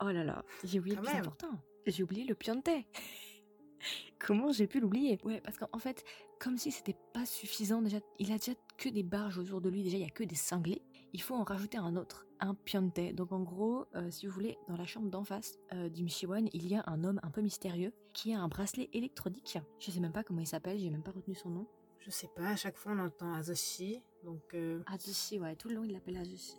Oh 0.00 0.10
là 0.10 0.22
là, 0.22 0.44
j'ai 0.62 0.78
oublié 0.78 0.94
le 0.94 1.02
plus 1.02 1.16
important. 1.16 1.50
J'ai 1.84 2.04
oublié 2.04 2.24
le 2.24 2.36
Piante. 2.36 2.68
Comment 4.20 4.52
j'ai 4.52 4.68
pu 4.68 4.78
l'oublier? 4.78 5.18
Ouais, 5.24 5.40
parce 5.40 5.58
qu'en 5.58 5.78
fait, 5.78 6.04
comme 6.38 6.56
si 6.58 6.70
c'était 6.70 6.96
pas 7.12 7.26
suffisant 7.26 7.82
déjà, 7.82 7.98
il 8.18 8.30
a 8.30 8.38
déjà 8.38 8.52
que 8.76 8.88
des 8.88 9.02
barges 9.02 9.38
autour 9.38 9.60
de 9.60 9.68
lui, 9.68 9.82
déjà 9.82 9.96
il 9.96 10.02
y 10.02 10.06
a 10.06 10.10
que 10.10 10.24
des 10.24 10.36
cinglés 10.36 10.82
il 11.12 11.22
faut 11.22 11.34
en 11.34 11.44
rajouter 11.44 11.78
un 11.78 11.96
autre, 11.96 12.26
un 12.40 12.54
piante. 12.54 13.00
Donc 13.14 13.32
en 13.32 13.40
gros, 13.40 13.86
euh, 13.94 14.10
si 14.10 14.26
vous 14.26 14.32
voulez, 14.32 14.58
dans 14.68 14.76
la 14.76 14.86
chambre 14.86 15.08
d'en 15.08 15.24
face 15.24 15.58
euh, 15.72 15.88
du 15.88 16.04
Michiwan, 16.04 16.48
il 16.52 16.66
y 16.66 16.74
a 16.74 16.84
un 16.86 17.04
homme 17.04 17.20
un 17.22 17.30
peu 17.30 17.40
mystérieux 17.40 17.92
qui 18.12 18.34
a 18.34 18.40
un 18.40 18.48
bracelet 18.48 18.88
électronique. 18.92 19.58
Je 19.78 19.90
sais 19.90 20.00
même 20.00 20.12
pas 20.12 20.24
comment 20.24 20.40
il 20.40 20.46
s'appelle, 20.46 20.78
j'ai 20.78 20.90
même 20.90 21.02
pas 21.02 21.12
retenu 21.12 21.34
son 21.34 21.50
nom. 21.50 21.66
Je 22.00 22.10
sais 22.10 22.30
pas, 22.34 22.48
à 22.48 22.56
chaque 22.56 22.76
fois 22.76 22.92
on 22.92 22.98
entend 23.00 23.34
Azushi, 23.34 24.00
donc... 24.24 24.54
Euh... 24.54 24.82
Azushi, 24.86 25.40
ouais, 25.40 25.56
tout 25.56 25.68
le 25.68 25.74
long 25.74 25.84
il 25.84 25.92
l'appelle 25.92 26.16
Azushi. 26.16 26.54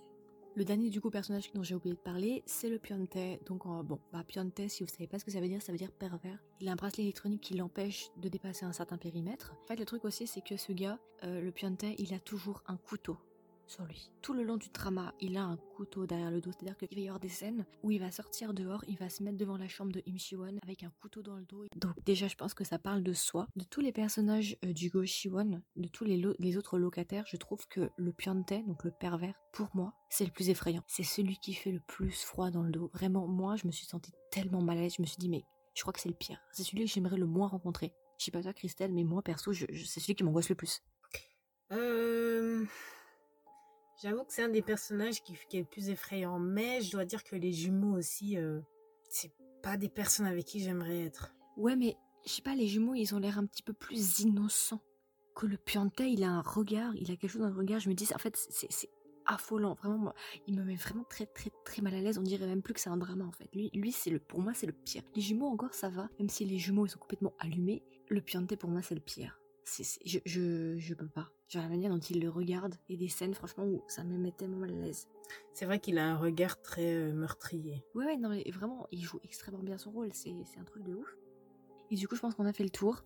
Le 0.56 0.66
dernier 0.66 0.90
du 0.90 1.00
coup 1.00 1.10
personnage 1.10 1.52
dont 1.54 1.64
j'ai 1.64 1.76
oublié 1.76 1.96
de 1.96 2.00
parler, 2.00 2.44
c'est 2.46 2.70
le 2.70 2.80
Piante. 2.80 3.18
Donc 3.46 3.64
bon, 3.86 4.00
bah 4.12 4.24
Piante, 4.28 4.68
si 4.68 4.84
vous 4.84 4.90
savez 4.90 5.08
pas 5.08 5.18
ce 5.18 5.24
que 5.24 5.32
ça 5.32 5.40
veut 5.40 5.48
dire, 5.48 5.62
ça 5.62 5.72
veut 5.72 5.78
dire 5.78 5.92
pervers. 5.92 6.44
Il 6.60 6.68
a 6.68 6.74
un 6.74 6.76
bracelet 6.76 7.04
électronique 7.04 7.42
qui 7.42 7.54
l'empêche 7.54 8.10
de 8.18 8.28
dépasser 8.28 8.66
un 8.66 8.74
certain 8.74 8.98
périmètre. 8.98 9.54
En 9.64 9.68
fait, 9.68 9.78
le 9.78 9.86
truc 9.86 10.04
aussi, 10.04 10.28
c'est 10.28 10.42
que 10.42 10.58
ce 10.58 10.74
gars, 10.74 11.00
euh, 11.24 11.40
le 11.40 11.52
Piante, 11.52 11.86
il 11.98 12.14
a 12.14 12.20
toujours 12.20 12.62
un 12.68 12.76
couteau 12.76 13.18
sur 13.70 13.86
lui. 13.86 14.12
Tout 14.22 14.34
le 14.34 14.44
long 14.44 14.58
du 14.58 14.70
drama, 14.70 15.14
il 15.20 15.38
a 15.38 15.44
un 15.44 15.58
couteau 15.76 16.06
derrière 16.06 16.32
le 16.32 16.42
dos, 16.42 16.52
c'est-à-dire 16.52 16.78
qu'il 16.78 16.98
va 16.98 17.02
y 17.02 17.08
avoir 17.08 17.20
des 17.20 17.30
scènes 17.30 17.66
où 17.84 17.92
il 17.92 18.00
va 18.00 18.12
sortir 18.12 18.54
dehors, 18.54 18.84
il 18.88 18.98
va 18.98 19.10
se 19.10 19.24
mettre 19.24 19.38
devant 19.38 19.58
la 19.58 19.68
chambre 19.68 19.92
de 19.92 20.02
Im 20.08 20.18
Shiwon 20.18 20.58
avec 20.64 20.84
un 20.84 20.92
couteau 21.02 21.22
dans 21.22 21.38
le 21.38 21.46
dos. 21.46 21.66
Donc 21.76 21.94
déjà, 22.06 22.28
je 22.28 22.36
pense 22.36 22.54
que 22.54 22.64
ça 22.64 22.80
parle 22.80 23.04
de 23.04 23.14
soi. 23.14 23.48
De 23.56 23.64
tous 23.64 23.82
les 23.82 23.92
personnages 23.92 24.58
euh, 24.66 24.74
du 24.74 24.90
Go 24.90 25.06
Shiwon, 25.06 25.62
de 25.76 25.88
tous 25.88 26.04
les, 26.04 26.58
autres 26.58 26.80
locataires, 26.80 27.26
je 27.28 27.38
trouve 27.38 27.68
que 27.68 27.90
le 27.98 28.12
Piante, 28.12 28.54
donc 28.68 28.84
le 28.84 28.92
pervers, 28.92 29.36
pour 29.54 29.70
moi, 29.76 29.94
c'est 30.10 30.26
le 30.26 30.32
plus 30.32 30.50
effrayant. 30.50 30.84
C'est 30.88 31.04
celui 31.04 31.38
qui 31.38 31.54
fait 31.54 31.72
le 31.72 31.80
plus 31.80 32.24
froid 32.24 32.50
dans 32.50 32.64
le 32.64 32.72
dos. 32.72 32.90
Vraiment, 32.94 33.28
moi, 33.28 33.56
je 33.56 33.68
me 33.68 33.72
suis 33.72 33.86
sentie 33.86 34.12
tellement 34.32 34.62
mal 34.62 34.78
à 34.78 34.82
l'aise, 34.82 34.96
je 34.98 35.02
me 35.02 35.08
suis 35.08 35.20
dit, 35.20 35.30
mais 35.30 35.44
je 35.76 35.82
crois 35.82 35.94
que 35.94 36.00
c'est 36.00 36.10
le 36.10 36.16
pire. 36.16 36.42
C'est 36.52 36.64
celui 36.64 36.86
que 36.86 36.92
j'aimerais 36.92 37.18
le 37.18 37.28
moins 37.28 37.48
rencontrer. 37.48 37.94
Je 38.18 38.26
sais 38.26 38.32
pas 38.32 38.42
toi, 38.42 38.54
Christelle, 38.54 38.92
mais 38.92 39.04
moi, 39.04 39.22
perso, 39.22 39.54
c'est 39.54 40.00
celui 40.00 40.16
qui 40.16 40.24
m'angoisse 40.24 40.50
le 40.50 40.56
plus. 40.56 40.82
Euh... 41.72 42.66
J'avoue 44.02 44.24
que 44.24 44.32
c'est 44.32 44.44
un 44.44 44.50
des 44.50 44.62
personnages 44.62 45.22
qui, 45.22 45.34
est 45.34 45.60
le 45.60 45.66
plus 45.66 45.90
effrayant, 45.90 46.40
mais 46.40 46.82
je 46.82 46.92
dois 46.92 47.04
dire 47.04 47.22
que 47.22 47.36
les 47.36 47.52
jumeaux 47.52 47.98
aussi, 47.98 48.38
euh, 48.38 48.62
c'est 49.10 49.32
pas 49.62 49.76
des 49.76 49.90
personnes 49.90 50.26
avec 50.26 50.46
qui 50.46 50.62
j'aimerais 50.62 51.02
être. 51.02 51.36
Ouais, 51.58 51.76
mais 51.76 51.98
je 52.26 52.32
sais 52.32 52.42
pas, 52.42 52.56
les 52.56 52.68
jumeaux, 52.68 52.94
ils 52.94 53.14
ont 53.14 53.20
l'air 53.20 53.38
un 53.38 53.46
petit 53.46 53.62
peu 53.62 53.74
plus 53.74 54.22
innocents 54.22 54.82
que 55.36 55.46
le 55.46 55.58
Piante. 55.58 56.00
Il 56.00 56.24
a 56.24 56.30
un 56.30 56.42
regard, 56.42 56.96
il 56.96 57.12
a 57.12 57.18
quelque 57.18 57.30
chose 57.30 57.42
dans 57.42 57.50
le 57.50 57.58
regard. 57.58 57.82
Je 57.82 57.90
me 57.90 57.94
dis, 57.94 58.08
en 58.16 58.20
fait, 58.20 58.38
c'est 58.38 58.90
affolant. 59.26 59.74
Vraiment, 59.74 60.14
il 60.48 60.56
me 60.56 60.64
met 60.64 60.76
vraiment 60.76 61.04
très, 61.04 61.26
très, 61.26 61.52
très 61.66 61.82
mal 61.82 61.94
à 61.94 62.00
l'aise. 62.00 62.18
On 62.18 62.24
dirait 62.24 62.48
même 62.48 62.62
plus 62.62 62.74
que 62.74 62.80
c'est 62.80 62.90
un 62.90 62.98
drama, 62.98 63.26
en 63.26 63.34
fait. 63.34 63.50
Lui, 63.54 63.70
lui 63.74 63.92
c'est 63.92 64.12
le, 64.12 64.20
pour 64.20 64.40
moi, 64.40 64.54
c'est 64.54 64.68
le 64.68 64.74
pire. 64.74 65.04
Les 65.14 65.22
jumeaux, 65.22 65.48
encore, 65.48 65.74
ça 65.74 65.90
va. 65.90 66.08
Même 66.20 66.30
si 66.30 66.46
les 66.46 66.58
jumeaux, 66.58 66.86
ils 66.86 66.90
sont 66.90 67.00
complètement 67.00 67.34
allumés. 67.38 67.84
Le 68.08 68.22
Piante, 68.22 68.56
pour 68.56 68.70
moi, 68.70 68.82
c'est 68.82 68.96
le 68.96 69.02
pire 69.02 69.38
je, 70.06 70.20
je, 70.26 70.78
je, 70.78 70.94
peux 70.94 71.08
pas. 71.08 71.30
Genre 71.48 71.64
la 71.64 71.70
manière 71.70 71.92
dont 71.92 72.00
il 72.00 72.22
le 72.22 72.30
regarde 72.30 72.76
et 72.90 72.98
des 72.98 73.10
scènes, 73.10 73.34
franchement, 73.34 73.66
où 73.66 73.84
ça 73.88 74.04
me 74.04 74.18
met 74.18 74.32
tellement 74.32 74.58
mal 74.58 74.72
à 74.72 74.76
l'aise. 74.76 75.08
C'est 75.54 75.66
vrai 75.66 75.80
qu'il 75.80 75.98
a 75.98 76.06
un 76.06 76.18
regard 76.18 76.62
très 76.62 76.94
euh, 76.94 77.14
meurtrier. 77.14 77.84
Ouais, 77.96 78.06
ouais, 78.06 78.18
non, 78.18 78.30
mais 78.30 78.50
vraiment, 78.52 78.88
il 78.92 79.04
joue 79.04 79.20
extrêmement 79.24 79.64
bien 79.64 79.78
son 79.78 79.92
rôle, 79.92 80.10
c'est 80.14 80.32
un 80.60 80.64
truc 80.64 80.84
de 80.84 80.94
ouf. 80.94 81.16
Et 81.92 81.96
du 81.96 82.08
coup, 82.08 82.16
je 82.16 82.22
pense 82.22 82.36
qu'on 82.36 82.46
a 82.46 82.54
fait 82.54 82.64
le 82.64 82.70
tour. 82.70 83.04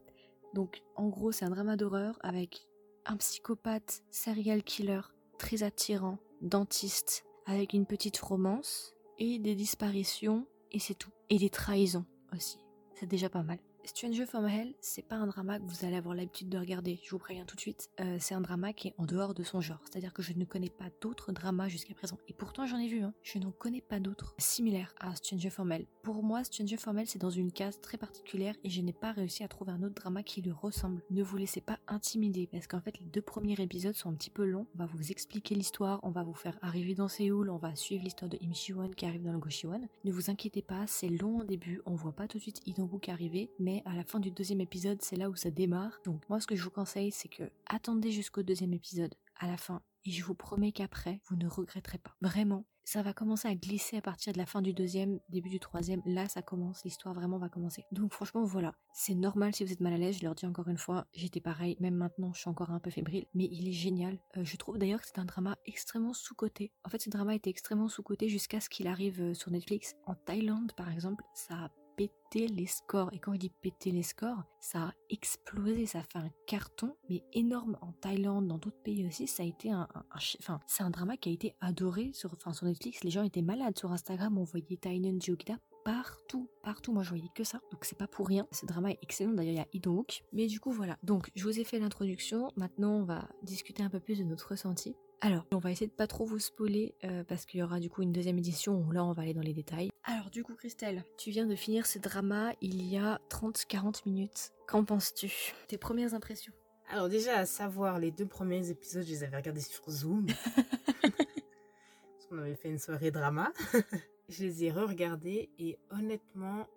Donc 0.54 0.84
en 0.96 1.10
gros 1.10 1.32
c'est 1.32 1.46
un 1.46 1.50
drama 1.50 1.76
d'horreur 1.76 2.18
avec 2.22 2.68
un 3.06 3.18
psychopathe 3.18 4.04
serial 4.12 4.64
killer 4.64 5.02
très 5.38 5.64
attirant, 5.64 6.20
dentiste, 6.42 7.26
avec 7.46 7.74
une 7.74 7.86
petite 7.86 8.18
romance 8.20 8.94
et 9.18 9.40
des 9.40 9.56
disparitions 9.56 10.46
et 10.72 10.80
c'est 10.80 10.94
tout. 10.94 11.12
Et 11.30 11.38
des 11.38 11.50
trahisons 11.50 12.06
aussi. 12.34 12.60
C'est 12.96 13.08
déjà 13.08 13.30
pas 13.30 13.44
mal. 13.44 13.58
Stranger 13.86 14.26
from 14.26 14.48
Hell, 14.48 14.74
c'est 14.80 15.02
pas 15.02 15.18
un 15.18 15.28
drama 15.28 15.60
que 15.60 15.66
vous 15.66 15.86
allez 15.86 15.98
avoir 15.98 16.16
l'habitude 16.16 16.48
de 16.48 16.58
regarder, 16.58 17.02
je 17.04 17.12
vous 17.12 17.20
préviens 17.20 17.44
tout 17.44 17.58
de 17.58 17.62
suite. 17.62 17.90
Euh, 18.00 18.16
c'est 18.18 18.34
un 18.34 18.40
drama 18.40 18.72
qui 18.72 18.88
est 18.88 18.94
en 18.98 19.06
dehors 19.06 19.34
de 19.34 19.44
son 19.44 19.60
genre, 19.60 19.82
c'est-à-dire 19.84 20.14
que 20.14 20.22
je 20.22 20.32
ne 20.34 20.46
connais 20.46 20.70
pas 20.70 20.86
d'autres 21.02 21.34
dramas 21.34 21.68
jusqu'à 21.68 21.94
présent. 21.94 22.18
Et 22.30 22.34
pourtant 22.34 22.66
j'en 22.66 22.78
ai 22.78 22.88
vu, 22.88 23.02
hein. 23.02 23.14
je 23.24 23.40
n'en 23.40 23.52
connais 23.52 23.82
pas 23.82 24.00
d'autres 24.00 24.36
similaires 24.38 24.96
à 25.02 25.14
Stranger 25.16 25.50
from 25.50 25.72
Hell. 25.72 25.86
Pour 26.02 26.24
moi, 26.24 26.46
Stranger 26.46 26.78
from 26.78 26.98
Hell, 26.98 27.08
c'est 27.08 27.20
dans 27.20 27.30
une 27.30 27.52
case 27.52 27.82
très 27.82 27.98
particulière 27.98 28.56
et 28.64 28.70
je 28.70 28.82
n'ai 28.82 28.94
pas 28.94 29.12
réussi 29.12 29.44
à 29.44 29.50
trouver 29.50 29.74
un 29.74 29.84
autre 29.84 29.96
drama 29.96 30.24
qui 30.24 30.42
lui 30.42 30.52
ressemble. 30.52 31.02
Ne 31.12 31.22
vous 31.22 31.36
laissez 31.36 31.62
pas 31.62 31.80
intimider, 31.88 32.48
parce 32.48 32.68
qu'en 32.68 32.80
fait, 32.80 32.98
les 33.00 33.06
deux 33.06 33.22
premiers 33.22 33.60
épisodes 33.60 33.96
sont 33.96 34.10
un 34.10 34.16
petit 34.16 34.30
peu 34.30 34.46
longs. 34.46 34.66
On 34.76 34.80
va 34.80 34.86
vous 34.86 35.12
expliquer 35.12 35.56
l'histoire, 35.56 36.00
on 36.04 36.12
va 36.12 36.24
vous 36.24 36.34
faire 36.34 36.58
arriver 36.62 36.96
dans 36.96 37.10
Séoul, 37.10 37.50
on 37.50 37.58
va 37.58 37.76
suivre 37.76 38.04
l'histoire 38.04 38.30
de 38.30 38.38
Im 38.42 38.54
Shi-won 38.54 38.92
qui 38.92 39.06
arrive 39.06 39.24
dans 39.24 39.34
le 39.34 39.40
Goshiwon. 39.40 39.82
Ne 40.06 40.12
vous 40.12 40.30
inquiétez 40.30 40.62
pas, 40.62 40.88
c'est 40.88 41.10
long 41.10 41.40
au 41.40 41.44
début, 41.44 41.82
on 41.86 41.96
voit 41.96 42.14
pas 42.14 42.28
tout 42.28 42.38
de 42.38 42.44
suite 42.44 42.62
Idong-wook 42.66 43.10
arriver, 43.10 43.50
mais 43.60 43.73
à 43.86 43.96
la 43.96 44.04
fin 44.04 44.20
du 44.20 44.30
deuxième 44.30 44.62
épisode, 44.62 45.02
c'est 45.02 45.16
là 45.16 45.30
où 45.30 45.36
ça 45.36 45.50
démarre. 45.50 46.00
Donc 46.06 46.28
moi, 46.30 46.40
ce 46.40 46.48
que 46.48 46.56
je 46.56 46.64
vous 46.64 46.70
conseille, 46.70 47.12
c'est 47.12 47.30
que 47.30 47.44
attendez 47.66 48.12
jusqu'au 48.12 48.44
deuxième 48.44 48.74
épisode, 48.74 49.16
à 49.40 49.48
la 49.48 49.58
fin, 49.58 49.82
et 50.06 50.12
je 50.12 50.24
vous 50.24 50.36
promets 50.36 50.72
qu'après, 50.72 51.22
vous 51.30 51.36
ne 51.36 51.48
regretterez 51.48 51.98
pas. 51.98 52.16
Vraiment, 52.22 52.66
ça 52.86 53.02
va 53.02 53.14
commencer 53.14 53.48
à 53.48 53.56
glisser 53.56 53.98
à 53.98 54.02
partir 54.02 54.34
de 54.34 54.38
la 54.38 54.46
fin 54.46 54.62
du 54.62 54.74
deuxième, 54.74 55.20
début 55.30 55.50
du 55.50 55.60
troisième. 55.60 56.02
Là, 56.06 56.28
ça 56.28 56.42
commence, 56.42 56.84
l'histoire 56.84 57.14
vraiment 57.14 57.38
va 57.38 57.48
commencer. 57.48 57.86
Donc 57.92 58.12
franchement, 58.12 58.44
voilà, 58.44 58.76
c'est 58.94 59.16
normal 59.16 59.56
si 59.56 59.64
vous 59.64 59.72
êtes 59.72 59.80
mal 59.80 59.94
à 59.94 59.98
l'aise. 59.98 60.18
Je 60.18 60.24
leur 60.24 60.36
dis 60.36 60.46
encore 60.46 60.68
une 60.68 60.78
fois, 60.78 61.08
j'étais 61.14 61.40
pareil, 61.40 61.78
même 61.80 61.96
maintenant, 61.96 62.34
je 62.34 62.40
suis 62.40 62.50
encore 62.50 62.72
un 62.72 62.80
peu 62.80 62.90
fébrile, 62.90 63.26
mais 63.34 63.46
il 63.46 63.68
est 63.70 63.74
génial. 63.74 64.20
Euh, 64.38 64.44
je 64.44 64.58
trouve 64.58 64.78
d'ailleurs 64.78 65.00
que 65.00 65.08
c'est 65.08 65.20
un 65.20 65.26
drama 65.26 65.58
extrêmement 65.66 66.14
sous-coté. 66.14 66.74
En 66.84 66.90
fait, 66.90 67.02
ce 67.02 67.10
drama 67.10 67.36
était 67.36 67.50
extrêmement 67.50 67.88
sous-coté 67.88 68.28
jusqu'à 68.28 68.60
ce 68.60 68.70
qu'il 68.70 68.88
arrive 68.88 69.22
euh, 69.22 69.34
sur 69.34 69.52
Netflix. 69.52 69.96
En 70.06 70.16
Thaïlande, 70.16 70.74
par 70.76 70.92
exemple, 70.92 71.24
ça 71.34 71.56
a 71.56 71.70
pété 71.96 72.48
les 72.48 72.66
scores. 72.66 73.10
Et 73.14 73.20
quand 73.20 73.34
je 73.34 73.40
dis 73.40 73.52
péter 73.62 73.92
les 73.92 74.04
scores, 74.04 74.44
ça 74.60 74.84
a 74.84 74.94
explosé, 75.10 75.86
ça 75.86 76.00
a 76.00 76.04
fait 76.04 76.20
un 76.20 76.32
carton, 76.48 76.96
mais 77.10 77.24
énorme 77.34 77.78
en 77.82 77.92
Thaïlande, 77.94 78.48
dans 78.48 78.58
d'autres 78.58 78.82
pays 78.84 79.06
aussi. 79.06 79.28
Ça 79.28 79.44
a 79.44 79.46
été 79.46 79.72
un, 79.72 79.88
enfin, 80.14 80.60
c'est 80.68 80.84
un 80.84 80.90
drama 80.90 81.18
qui 81.18 81.30
a 81.30 81.32
été 81.32 81.56
adoré 81.62 82.12
sur, 82.14 82.34
enfin, 82.34 82.54
sur 82.54 82.66
Netflix. 82.66 83.04
Les 83.04 83.12
gens 83.12 83.24
étaient 83.24 83.42
malades 83.42 83.78
sur 83.78 83.92
Instagram. 83.92 84.38
On 84.38 84.44
voyait 84.44 84.78
Tainan 84.78 85.20
Jogida 85.20 85.58
partout, 85.84 86.50
partout. 86.64 86.94
Moi, 86.94 87.04
je 87.04 87.10
voyais 87.10 87.30
que 87.36 87.44
ça. 87.44 87.60
Donc, 87.72 87.86
c'est 87.86 87.98
pas 87.98 88.08
pour 88.08 88.28
rien. 88.28 88.48
Ce 88.52 88.66
drama 88.66 88.92
est 88.92 89.00
excellent. 89.02 89.34
D'ailleurs, 89.34 89.54
il 89.54 89.58
y 89.58 89.60
a 89.60 89.68
Idong. 89.74 90.06
Mais 90.32 90.48
du 90.48 90.60
coup, 90.60 90.72
voilà. 90.72 90.98
Donc, 91.04 91.30
je 91.36 91.44
vous 91.44 91.60
ai 91.60 91.64
fait 91.64 91.80
l'introduction. 91.80 92.52
Maintenant, 92.56 92.94
on 92.94 93.04
va 93.04 93.28
discuter 93.44 93.84
un 93.84 93.90
peu 93.90 94.00
plus 94.00 94.20
de 94.20 94.24
notre 94.24 94.50
ressenti. 94.50 94.96
Alors, 95.26 95.46
on 95.54 95.58
va 95.58 95.72
essayer 95.72 95.88
de 95.88 95.94
pas 95.94 96.06
trop 96.06 96.26
vous 96.26 96.38
spoiler 96.38 96.96
euh, 97.06 97.24
parce 97.24 97.46
qu'il 97.46 97.62
y 97.62 97.64
aura 97.64 97.80
du 97.80 97.90
coup 97.90 98.02
une 98.02 98.12
deuxième 98.12 98.38
édition 98.38 98.78
où 98.78 98.92
là 98.92 99.06
on 99.06 99.14
va 99.14 99.22
aller 99.22 99.34
dans 99.34 99.40
les 99.40 99.54
détails. 99.54 99.90
Alors 100.04 100.30
du 100.30 100.44
coup 100.44 100.54
Christelle, 100.54 101.06
tu 101.18 101.32
viens 101.32 101.46
de 101.46 101.56
finir 101.56 101.86
ce 101.86 101.98
drama 101.98 102.52
il 102.60 102.86
y 102.86 102.98
a 102.98 103.22
30-40 103.30 104.02
minutes. 104.06 104.52
Qu'en 104.68 104.84
penses-tu 104.84 105.32
Tes 105.70 105.78
premières 105.78 106.14
impressions? 106.14 106.52
Alors 106.90 107.08
déjà, 107.08 107.38
à 107.38 107.46
savoir, 107.46 108.00
les 108.00 108.12
deux 108.12 108.26
premiers 108.26 108.70
épisodes, 108.70 109.06
je 109.06 109.12
les 109.12 109.24
avais 109.24 109.38
regardés 109.38 109.62
sur 109.62 109.90
Zoom. 109.90 110.26
Parce 111.02 112.28
qu'on 112.30 112.40
avait 112.40 112.56
fait 112.56 112.68
une 112.68 112.80
soirée 112.80 113.10
drama. 113.10 113.54
je 114.28 114.44
les 114.44 114.66
ai 114.66 114.72
re-regardés 114.72 115.50
et 115.58 115.80
honnêtement, 115.90 116.68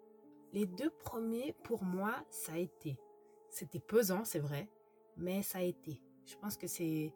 les 0.52 0.66
deux 0.66 0.90
premiers, 1.02 1.56
pour 1.64 1.82
moi, 1.82 2.14
ça 2.30 2.52
a 2.52 2.58
été. 2.58 2.96
C'était 3.50 3.80
pesant, 3.80 4.24
c'est 4.24 4.38
vrai, 4.38 4.68
mais 5.16 5.42
ça 5.42 5.58
a 5.58 5.62
été. 5.62 6.00
Je 6.26 6.36
pense 6.36 6.56
que 6.56 6.68
c'est 6.68 7.12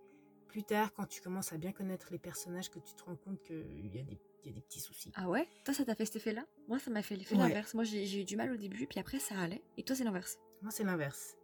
plus 0.50 0.64
tard, 0.64 0.92
quand 0.95 1.07
tu 1.07 1.21
commences 1.21 1.52
à 1.52 1.59
bien 1.59 1.73
connaître 1.73 2.09
les 2.11 2.19
personnages, 2.19 2.71
que 2.71 2.78
tu 2.80 2.95
te 2.95 3.02
rends 3.04 3.16
compte 3.16 3.40
qu'il 3.42 3.87
y, 3.95 4.00
a 4.00 4.02
des- 4.02 4.19
il 4.42 4.47
y 4.47 4.50
a 4.50 4.52
des 4.52 4.61
petits 4.61 4.80
soucis. 4.80 5.12
Ah 5.14 5.28
ouais? 5.28 5.49
Toi 5.64 5.73
ça 5.75 5.85
t'a 5.85 5.95
fait 5.95 6.04
cet 6.07 6.16
effet-là? 6.16 6.45
Moi 6.69 6.78
ça 6.78 6.90
m'a 6.90 7.02
fait 7.02 7.14
l'effet 7.16 7.37
Ouais. 7.37 7.42
l'inverse. 7.49 7.75
Moi 7.75 7.85
j'ai 7.85 8.21
eu 8.21 8.25
du 8.25 8.37
mal 8.37 8.50
au 8.52 8.57
début 8.57 8.87
puis 8.87 8.99
après 8.99 9.19
ça 9.21 9.38
allait. 9.38 9.62
Et 9.76 9.83
toi 9.85 9.95
c'est 9.95 10.04
l'inverse. 10.04 10.38
Moi, 10.62 10.71
c'est 10.73 10.85
l'inverse. 10.85 11.37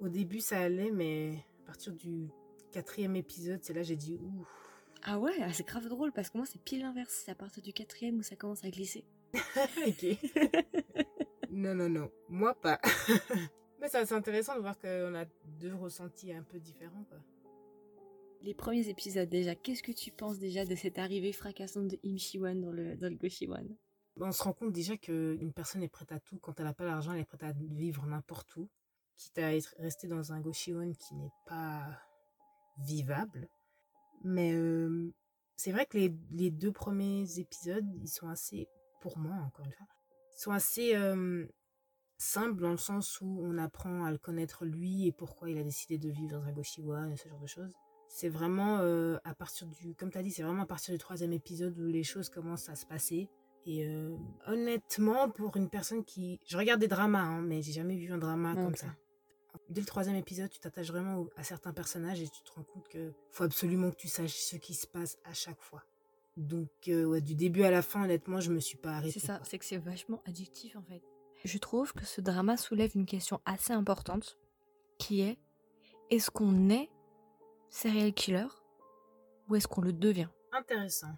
Au 0.00 0.08
début, 0.08 0.40
ça 0.40 0.58
allait, 0.60 0.90
mais 0.90 1.44
à 1.62 1.66
partir 1.66 1.92
du 1.92 2.28
quatrième 2.72 3.14
épisode, 3.16 3.60
c'est 3.62 3.72
là 3.74 3.82
j'ai 3.82 3.96
dit 3.96 4.14
ouh. 4.16 4.46
Ah 5.04 5.18
ouais? 5.18 5.32
Ah, 5.42 5.52
C'est 5.52 5.66
grave 5.66 5.86
drôle 5.88 6.12
parce 6.12 6.30
que 6.30 6.38
moi 6.38 6.46
c'est 6.46 6.60
pile 6.62 6.80
l'inverse. 6.80 7.22
C'est 7.24 7.30
à 7.30 7.34
partir 7.36 7.62
du 7.62 7.72
quatrième 7.72 8.18
où 8.18 8.22
ça 8.22 8.34
commence 8.36 8.64
à 8.64 8.70
glisser. 8.70 9.04
ok. 9.86 10.06
non, 11.50 11.74
non, 11.74 11.88
non. 11.88 12.10
Moi, 12.28 12.54
pas. 12.54 12.80
Mais 13.80 13.88
ça, 13.88 14.04
c'est 14.04 14.14
intéressant 14.14 14.56
de 14.56 14.60
voir 14.60 14.76
qu'on 14.78 15.14
a 15.14 15.24
deux 15.60 15.74
ressentis 15.74 16.32
un 16.32 16.42
peu 16.42 16.58
différents, 16.58 17.04
quoi. 17.04 17.18
Les 18.42 18.54
premiers 18.54 18.88
épisodes 18.88 19.28
déjà, 19.28 19.54
qu'est-ce 19.54 19.82
que 19.82 19.92
tu 19.92 20.12
penses 20.12 20.38
déjà 20.38 20.64
de 20.64 20.74
cette 20.74 20.98
arrivée 20.98 21.32
fracassante 21.32 21.88
de 21.88 21.98
Im 22.04 22.16
Shi-won 22.16 22.54
dans 22.54 22.70
le, 22.70 22.96
dans 22.96 23.08
le 23.08 23.16
Goshiwon 23.16 23.76
On 24.20 24.30
se 24.30 24.42
rend 24.42 24.52
compte 24.52 24.72
déjà 24.72 24.96
qu'une 24.96 25.52
personne 25.52 25.82
est 25.82 25.88
prête 25.88 26.12
à 26.12 26.20
tout. 26.20 26.38
Quand 26.38 26.58
elle 26.58 26.66
n'a 26.66 26.74
pas 26.74 26.84
l'argent, 26.84 27.12
elle 27.12 27.20
est 27.20 27.24
prête 27.24 27.42
à 27.42 27.52
vivre 27.52 28.06
n'importe 28.06 28.54
où. 28.56 28.68
Quitte 29.16 29.38
à 29.38 29.54
être 29.54 29.74
restée 29.78 30.06
dans 30.06 30.32
un 30.32 30.40
Goshiwon 30.40 30.92
qui 30.92 31.16
n'est 31.16 31.32
pas 31.46 31.84
vivable. 32.78 33.48
Mais 34.22 34.52
euh, 34.52 35.12
c'est 35.56 35.72
vrai 35.72 35.86
que 35.86 35.98
les, 35.98 36.14
les 36.30 36.50
deux 36.50 36.72
premiers 36.72 37.40
épisodes, 37.40 37.86
ils 38.00 38.08
sont 38.08 38.28
assez, 38.28 38.68
pour 39.00 39.18
moi 39.18 39.34
encore 39.34 39.64
une 39.64 39.72
fois, 39.72 39.86
sont 40.36 40.52
assez 40.52 40.94
euh, 40.94 41.44
simples 42.18 42.60
dans 42.60 42.70
le 42.70 42.78
sens 42.78 43.20
où 43.20 43.40
on 43.42 43.58
apprend 43.58 44.04
à 44.04 44.12
le 44.12 44.18
connaître 44.18 44.64
lui 44.64 45.08
et 45.08 45.12
pourquoi 45.12 45.50
il 45.50 45.58
a 45.58 45.64
décidé 45.64 45.98
de 45.98 46.08
vivre 46.08 46.38
dans 46.38 46.44
un 46.44 46.52
Goshiwon 46.52 47.10
et 47.10 47.16
ce 47.16 47.28
genre 47.28 47.40
de 47.40 47.46
choses. 47.48 47.74
C'est 48.08 48.28
vraiment 48.28 48.78
euh, 48.80 49.18
à 49.24 49.34
partir 49.34 49.66
du, 49.66 49.94
comme 49.94 50.10
tu 50.10 50.18
as 50.18 50.22
dit, 50.22 50.30
c'est 50.30 50.42
vraiment 50.42 50.62
à 50.62 50.66
partir 50.66 50.92
du 50.92 50.98
troisième 50.98 51.32
épisode 51.32 51.78
où 51.78 51.86
les 51.86 52.02
choses 52.02 52.28
commencent 52.28 52.68
à 52.68 52.74
se 52.74 52.86
passer. 52.86 53.28
Et 53.66 53.86
euh, 53.86 54.16
honnêtement, 54.46 55.28
pour 55.28 55.56
une 55.56 55.68
personne 55.68 56.04
qui... 56.04 56.40
Je 56.46 56.56
regarde 56.56 56.80
des 56.80 56.88
dramas, 56.88 57.20
hein, 57.20 57.42
mais 57.42 57.60
j'ai 57.60 57.72
jamais 57.72 57.96
vu 57.96 58.10
un 58.10 58.18
drama 58.18 58.54
comme 58.54 58.68
Ok. 58.68 58.78
ça. 58.78 58.86
Dès 59.68 59.80
le 59.80 59.86
troisième 59.86 60.16
épisode, 60.16 60.48
tu 60.48 60.58
t'attaches 60.58 60.90
vraiment 60.90 61.26
à 61.36 61.42
certains 61.42 61.72
personnages 61.72 62.22
et 62.22 62.28
tu 62.28 62.42
te 62.42 62.52
rends 62.52 62.62
compte 62.62 62.88
que 62.88 63.12
faut 63.30 63.44
absolument 63.44 63.90
que 63.90 63.96
tu 63.96 64.08
saches 64.08 64.36
ce 64.36 64.56
qui 64.56 64.72
se 64.72 64.86
passe 64.86 65.18
à 65.24 65.34
chaque 65.34 65.60
fois. 65.60 65.82
Donc, 66.36 66.70
euh, 66.86 67.04
ouais, 67.04 67.20
du 67.20 67.34
début 67.34 67.64
à 67.64 67.70
la 67.70 67.82
fin, 67.82 68.04
honnêtement, 68.04 68.40
je 68.40 68.50
me 68.50 68.60
suis 68.60 68.78
pas 68.78 68.92
arrêtée. 68.92 69.18
C'est 69.18 69.26
ça, 69.26 69.40
c'est 69.44 69.58
que 69.58 69.64
c'est 69.64 69.76
vachement 69.76 70.22
addictif 70.26 70.76
en 70.76 70.82
fait. 70.82 71.02
Je 71.44 71.58
trouve 71.58 71.92
que 71.92 72.04
ce 72.06 72.20
drama 72.20 72.56
soulève 72.56 72.92
une 72.94 73.06
question 73.06 73.40
assez 73.44 73.72
importante 73.72 74.38
qui 74.98 75.20
est 75.20 75.38
est-ce 76.10 76.30
qu'on 76.30 76.70
est 76.70 76.88
serial 77.70 78.12
killer 78.12 78.46
ou 79.48 79.54
est-ce 79.56 79.68
qu'on 79.68 79.80
le 79.80 79.92
devient? 79.92 80.28
Intéressant. 80.52 81.08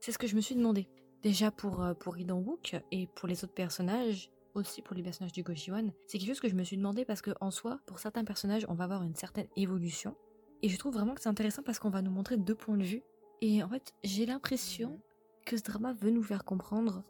C'est 0.00 0.12
ce 0.12 0.18
que 0.18 0.26
je 0.26 0.36
me 0.36 0.40
suis 0.40 0.54
demandé. 0.54 0.88
Déjà 1.22 1.50
pour, 1.50 1.82
euh, 1.82 1.94
pour 1.94 2.16
Idan 2.18 2.38
Wook 2.38 2.76
et 2.90 3.06
pour 3.08 3.28
les 3.28 3.44
autres 3.44 3.52
personnages, 3.54 4.30
aussi 4.54 4.82
pour 4.82 4.96
les 4.96 5.02
personnages 5.02 5.32
du 5.32 5.42
Goshiwon, 5.42 5.92
c'est 6.06 6.18
quelque 6.18 6.28
chose 6.28 6.40
que 6.40 6.48
je 6.48 6.54
me 6.54 6.64
suis 6.64 6.76
demandé 6.76 7.04
parce 7.04 7.20
que 7.22 7.30
en 7.40 7.50
soi, 7.50 7.78
pour 7.86 7.98
certains 7.98 8.24
personnages, 8.24 8.64
on 8.68 8.74
va 8.74 8.84
avoir 8.84 9.02
une 9.02 9.14
certaine 9.14 9.46
évolution. 9.56 10.16
Et 10.62 10.68
je 10.68 10.76
trouve 10.78 10.94
vraiment 10.94 11.14
que 11.14 11.20
c'est 11.20 11.28
intéressant 11.28 11.62
parce 11.62 11.78
qu'on 11.78 11.90
va 11.90 12.02
nous 12.02 12.10
montrer 12.10 12.36
deux 12.36 12.54
points 12.54 12.76
de 12.76 12.82
vue. 12.84 13.02
Et 13.42 13.62
en 13.62 13.68
fait, 13.68 13.92
j'ai 14.02 14.26
l'impression 14.26 14.90
Mhm. 14.90 15.00
que 15.46 15.56
ce 15.56 15.62
drama 15.62 15.92
veut 15.94 16.10
nous 16.10 16.22
faire 16.22 16.44
comprendre. 16.44 17.02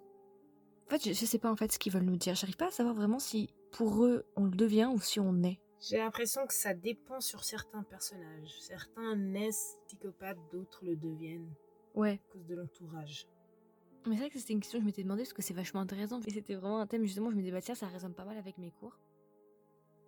En 0.87 0.91
fait, 0.91 1.05
je, 1.09 1.13
je 1.13 1.25
sais 1.25 1.39
pas 1.39 1.51
en 1.51 1.57
fait 1.57 1.73
ce 1.73 1.79
qu'ils 1.79 1.93
veulent 1.93 2.03
nous 2.05 2.17
dire. 2.17 2.35
J'arrive 2.35 2.57
pas 2.57 2.69
à 2.69 2.71
savoir 2.73 2.95
vraiment 2.95 3.19
si 3.21 3.49
pour 3.73 4.05
eux 4.05 4.25
on 4.37 4.45
le 4.45 4.51
devient 4.57 4.91
ou 4.93 5.01
si 5.01 5.21
on 5.21 5.43
est. 5.45 5.61
J'ai 5.81 5.97
l'impression 5.99 6.47
que 6.47 6.53
ça 6.55 6.75
dépend 6.75 7.21
sur 7.21 7.43
certains 7.45 7.83
personnages. 7.83 8.55
Certains 8.61 9.17
naissent 9.17 9.79
psychopathes, 9.87 10.39
d'autres 10.53 10.85
le 10.85 10.95
deviennent 10.97 11.53
Ouais. 11.95 12.21
à 12.29 12.33
cause 12.33 12.47
de 12.47 12.55
l'entourage. 12.55 13.27
Mais 14.07 14.15
c'est 14.15 14.21
vrai 14.21 14.31
que 14.31 14.39
c'était 14.39 14.53
une 14.53 14.61
question 14.61 14.79
que 14.79 14.83
je 14.83 14.87
m'étais 14.87 15.03
demandé 15.03 15.23
parce 15.23 15.33
que 15.33 15.43
c'est 15.43 15.55
vachement 15.55 15.81
intéressant. 15.81 16.21
Et 16.27 16.31
c'était 16.31 16.55
vraiment 16.55 16.81
un 16.81 16.87
thème, 16.87 17.05
justement, 17.05 17.31
je 17.31 17.37
me 17.37 17.41
disais, 17.41 17.53
bah 17.53 17.61
tiens, 17.63 17.75
ça 17.75 17.87
résonne 17.89 18.15
pas 18.15 18.25
mal 18.25 18.37
avec 18.39 18.57
mes 18.59 18.71
cours. 18.71 18.99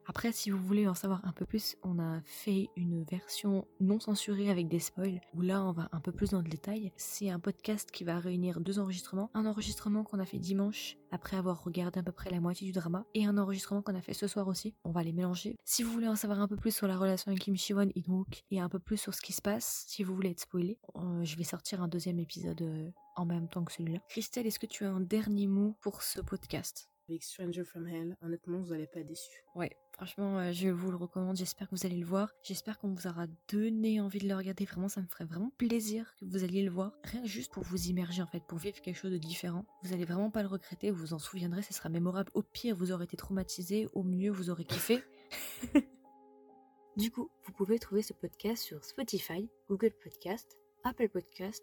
Après, 0.07 0.33
si 0.33 0.51
vous 0.51 0.59
voulez 0.59 0.89
en 0.89 0.95
savoir 0.95 1.25
un 1.25 1.33
peu 1.33 1.47
plus, 1.47 1.77
on 1.83 1.99
a 1.99 2.21
fait 2.25 2.69
une 2.77 3.05
version 3.05 3.67
non 3.81 4.01
censurée 4.01 4.51
avec 4.51 4.69
des 4.69 4.81
spoils, 4.81 5.21
où 5.35 5.43
là, 5.43 5.65
on 5.65 5.73
va 5.73 5.89
un 5.93 6.01
peu 6.01 6.13
plus 6.13 6.31
dans 6.31 6.43
le 6.43 6.49
détail. 6.49 6.93
C'est 6.97 7.31
un 7.31 7.39
podcast 7.39 7.91
qui 7.91 8.05
va 8.05 8.19
réunir 8.19 8.61
deux 8.61 8.79
enregistrements. 8.79 9.31
Un 9.35 9.47
enregistrement 9.47 10.03
qu'on 10.03 10.19
a 10.19 10.25
fait 10.25 10.39
dimanche, 10.39 10.97
après 11.11 11.37
avoir 11.37 11.63
regardé 11.63 12.01
à 12.01 12.03
peu 12.03 12.13
près 12.13 12.31
la 12.31 12.41
moitié 12.41 12.67
du 12.67 12.73
drama, 12.73 13.05
et 13.15 13.27
un 13.27 13.39
enregistrement 13.39 13.83
qu'on 13.83 13.95
a 13.95 14.03
fait 14.03 14.15
ce 14.15 14.27
soir 14.27 14.49
aussi. 14.49 14.75
On 14.85 14.91
va 14.91 15.03
les 15.03 15.13
mélanger. 15.13 15.57
Si 15.65 15.83
vous 15.83 15.93
voulez 15.93 16.09
en 16.09 16.17
savoir 16.17 16.41
un 16.41 16.49
peu 16.49 16.57
plus 16.57 16.75
sur 16.75 16.87
la 16.87 16.97
relation 16.97 17.31
avec 17.31 17.43
Kim 17.43 17.57
Shiwon 17.57 17.91
et 17.95 18.03
Wook, 18.09 18.45
et 18.51 18.61
un 18.61 18.69
peu 18.69 18.79
plus 18.79 18.97
sur 18.97 19.15
ce 19.15 19.21
qui 19.21 19.33
se 19.33 19.43
passe, 19.43 19.85
si 19.87 20.03
vous 20.03 20.15
voulez 20.15 20.31
être 20.31 20.41
spoilé, 20.41 20.79
euh, 20.97 21.23
je 21.23 21.37
vais 21.37 21.45
sortir 21.45 21.83
un 21.83 21.89
deuxième 21.89 22.19
épisode 22.19 22.63
euh, 22.63 22.91
en 23.17 23.25
même 23.25 23.49
temps 23.49 23.65
que 23.65 23.73
celui-là. 23.73 24.01
Christelle, 24.09 24.47
est-ce 24.47 24.59
que 24.59 24.67
tu 24.67 24.85
as 24.85 24.91
un 24.91 25.01
dernier 25.01 25.47
mot 25.47 25.77
pour 25.81 26.03
ce 26.03 26.21
podcast? 26.21 26.89
Avec 27.09 27.23
Stranger 27.25 27.65
from 27.65 27.87
Hell, 27.87 28.17
honnêtement, 28.23 28.61
vous 28.61 28.71
n'allez 28.71 28.87
pas 28.87 29.01
être 29.01 29.09
déçus. 29.09 29.45
Ouais, 29.55 29.77
franchement, 29.93 30.39
euh, 30.39 30.53
je 30.53 30.69
vous 30.69 30.91
le 30.91 30.97
recommande. 30.97 31.37
J'espère 31.37 31.69
que 31.69 31.75
vous 31.75 31.87
allez 31.87 31.97
le 31.97 32.07
voir. 32.07 32.33
J'espère 32.43 32.79
qu'on 32.79 32.93
vous 32.93 33.07
aura 33.07 33.27
donné 33.49 34.01
envie 34.01 34.19
de 34.19 34.29
le 34.29 34.35
regarder. 34.35 34.65
Vraiment, 34.65 34.89
ça 34.89 35.01
me 35.01 35.07
ferait 35.07 35.25
vraiment 35.25 35.51
plaisir 35.59 36.15
que 36.19 36.25
vous 36.25 36.45
alliez 36.45 36.63
le 36.63 36.71
voir. 36.71 36.93
Rien 37.05 37.25
juste 37.25 37.53
pour 37.53 37.63
vous 37.63 37.87
immerger, 37.87 38.23
en 38.23 38.27
fait, 38.27 38.43
pour 38.47 38.59
vivre 38.59 38.81
quelque 38.81 38.97
chose 38.97 39.13
de 39.13 39.19
différent. 39.19 39.65
Vous 39.83 39.93
allez 39.93 40.05
vraiment 40.05 40.31
pas 40.31 40.43
le 40.43 40.49
regretter. 40.49 40.91
Vous 40.91 40.99
vous 40.99 41.15
en 41.15 41.19
souviendrez. 41.19 41.63
Ce 41.63 41.75
sera 41.75 41.89
mémorable. 41.89 42.31
Au 42.35 42.43
pire, 42.43 42.75
vous 42.75 42.93
aurez 42.93 43.05
été 43.05 43.17
traumatisé. 43.17 43.89
Au 43.93 44.03
mieux, 44.03 44.31
vous 44.31 44.51
aurez 44.51 44.65
kiffé. 44.65 45.03
du 46.97 47.11
coup, 47.11 47.31
vous 47.45 47.53
pouvez 47.53 47.79
trouver 47.79 48.03
ce 48.03 48.13
podcast 48.13 48.63
sur 48.63 48.85
Spotify, 48.85 49.49
Google 49.69 49.93
Podcast, 50.03 50.59
Apple 50.85 51.09
Podcast, 51.09 51.63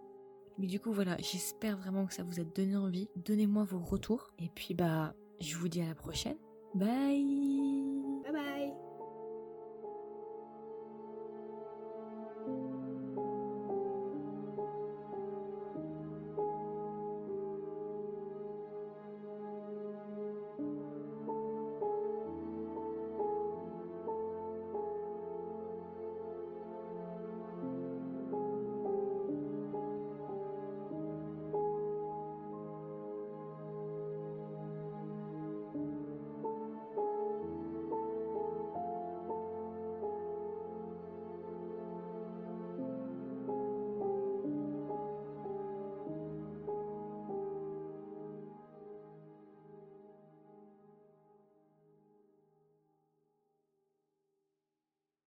Mais 0.61 0.67
du 0.67 0.79
coup 0.79 0.93
voilà, 0.93 1.17
j'espère 1.17 1.75
vraiment 1.75 2.05
que 2.05 2.13
ça 2.13 2.21
vous 2.21 2.39
a 2.39 2.43
donné 2.43 2.77
envie. 2.77 3.09
Donnez-moi 3.15 3.63
vos 3.63 3.79
retours. 3.79 4.29
Et 4.37 4.49
puis 4.53 4.75
bah, 4.75 5.15
je 5.39 5.55
vous 5.57 5.67
dis 5.67 5.81
à 5.81 5.87
la 5.87 5.95
prochaine. 5.95 6.37
Bye 6.75 7.80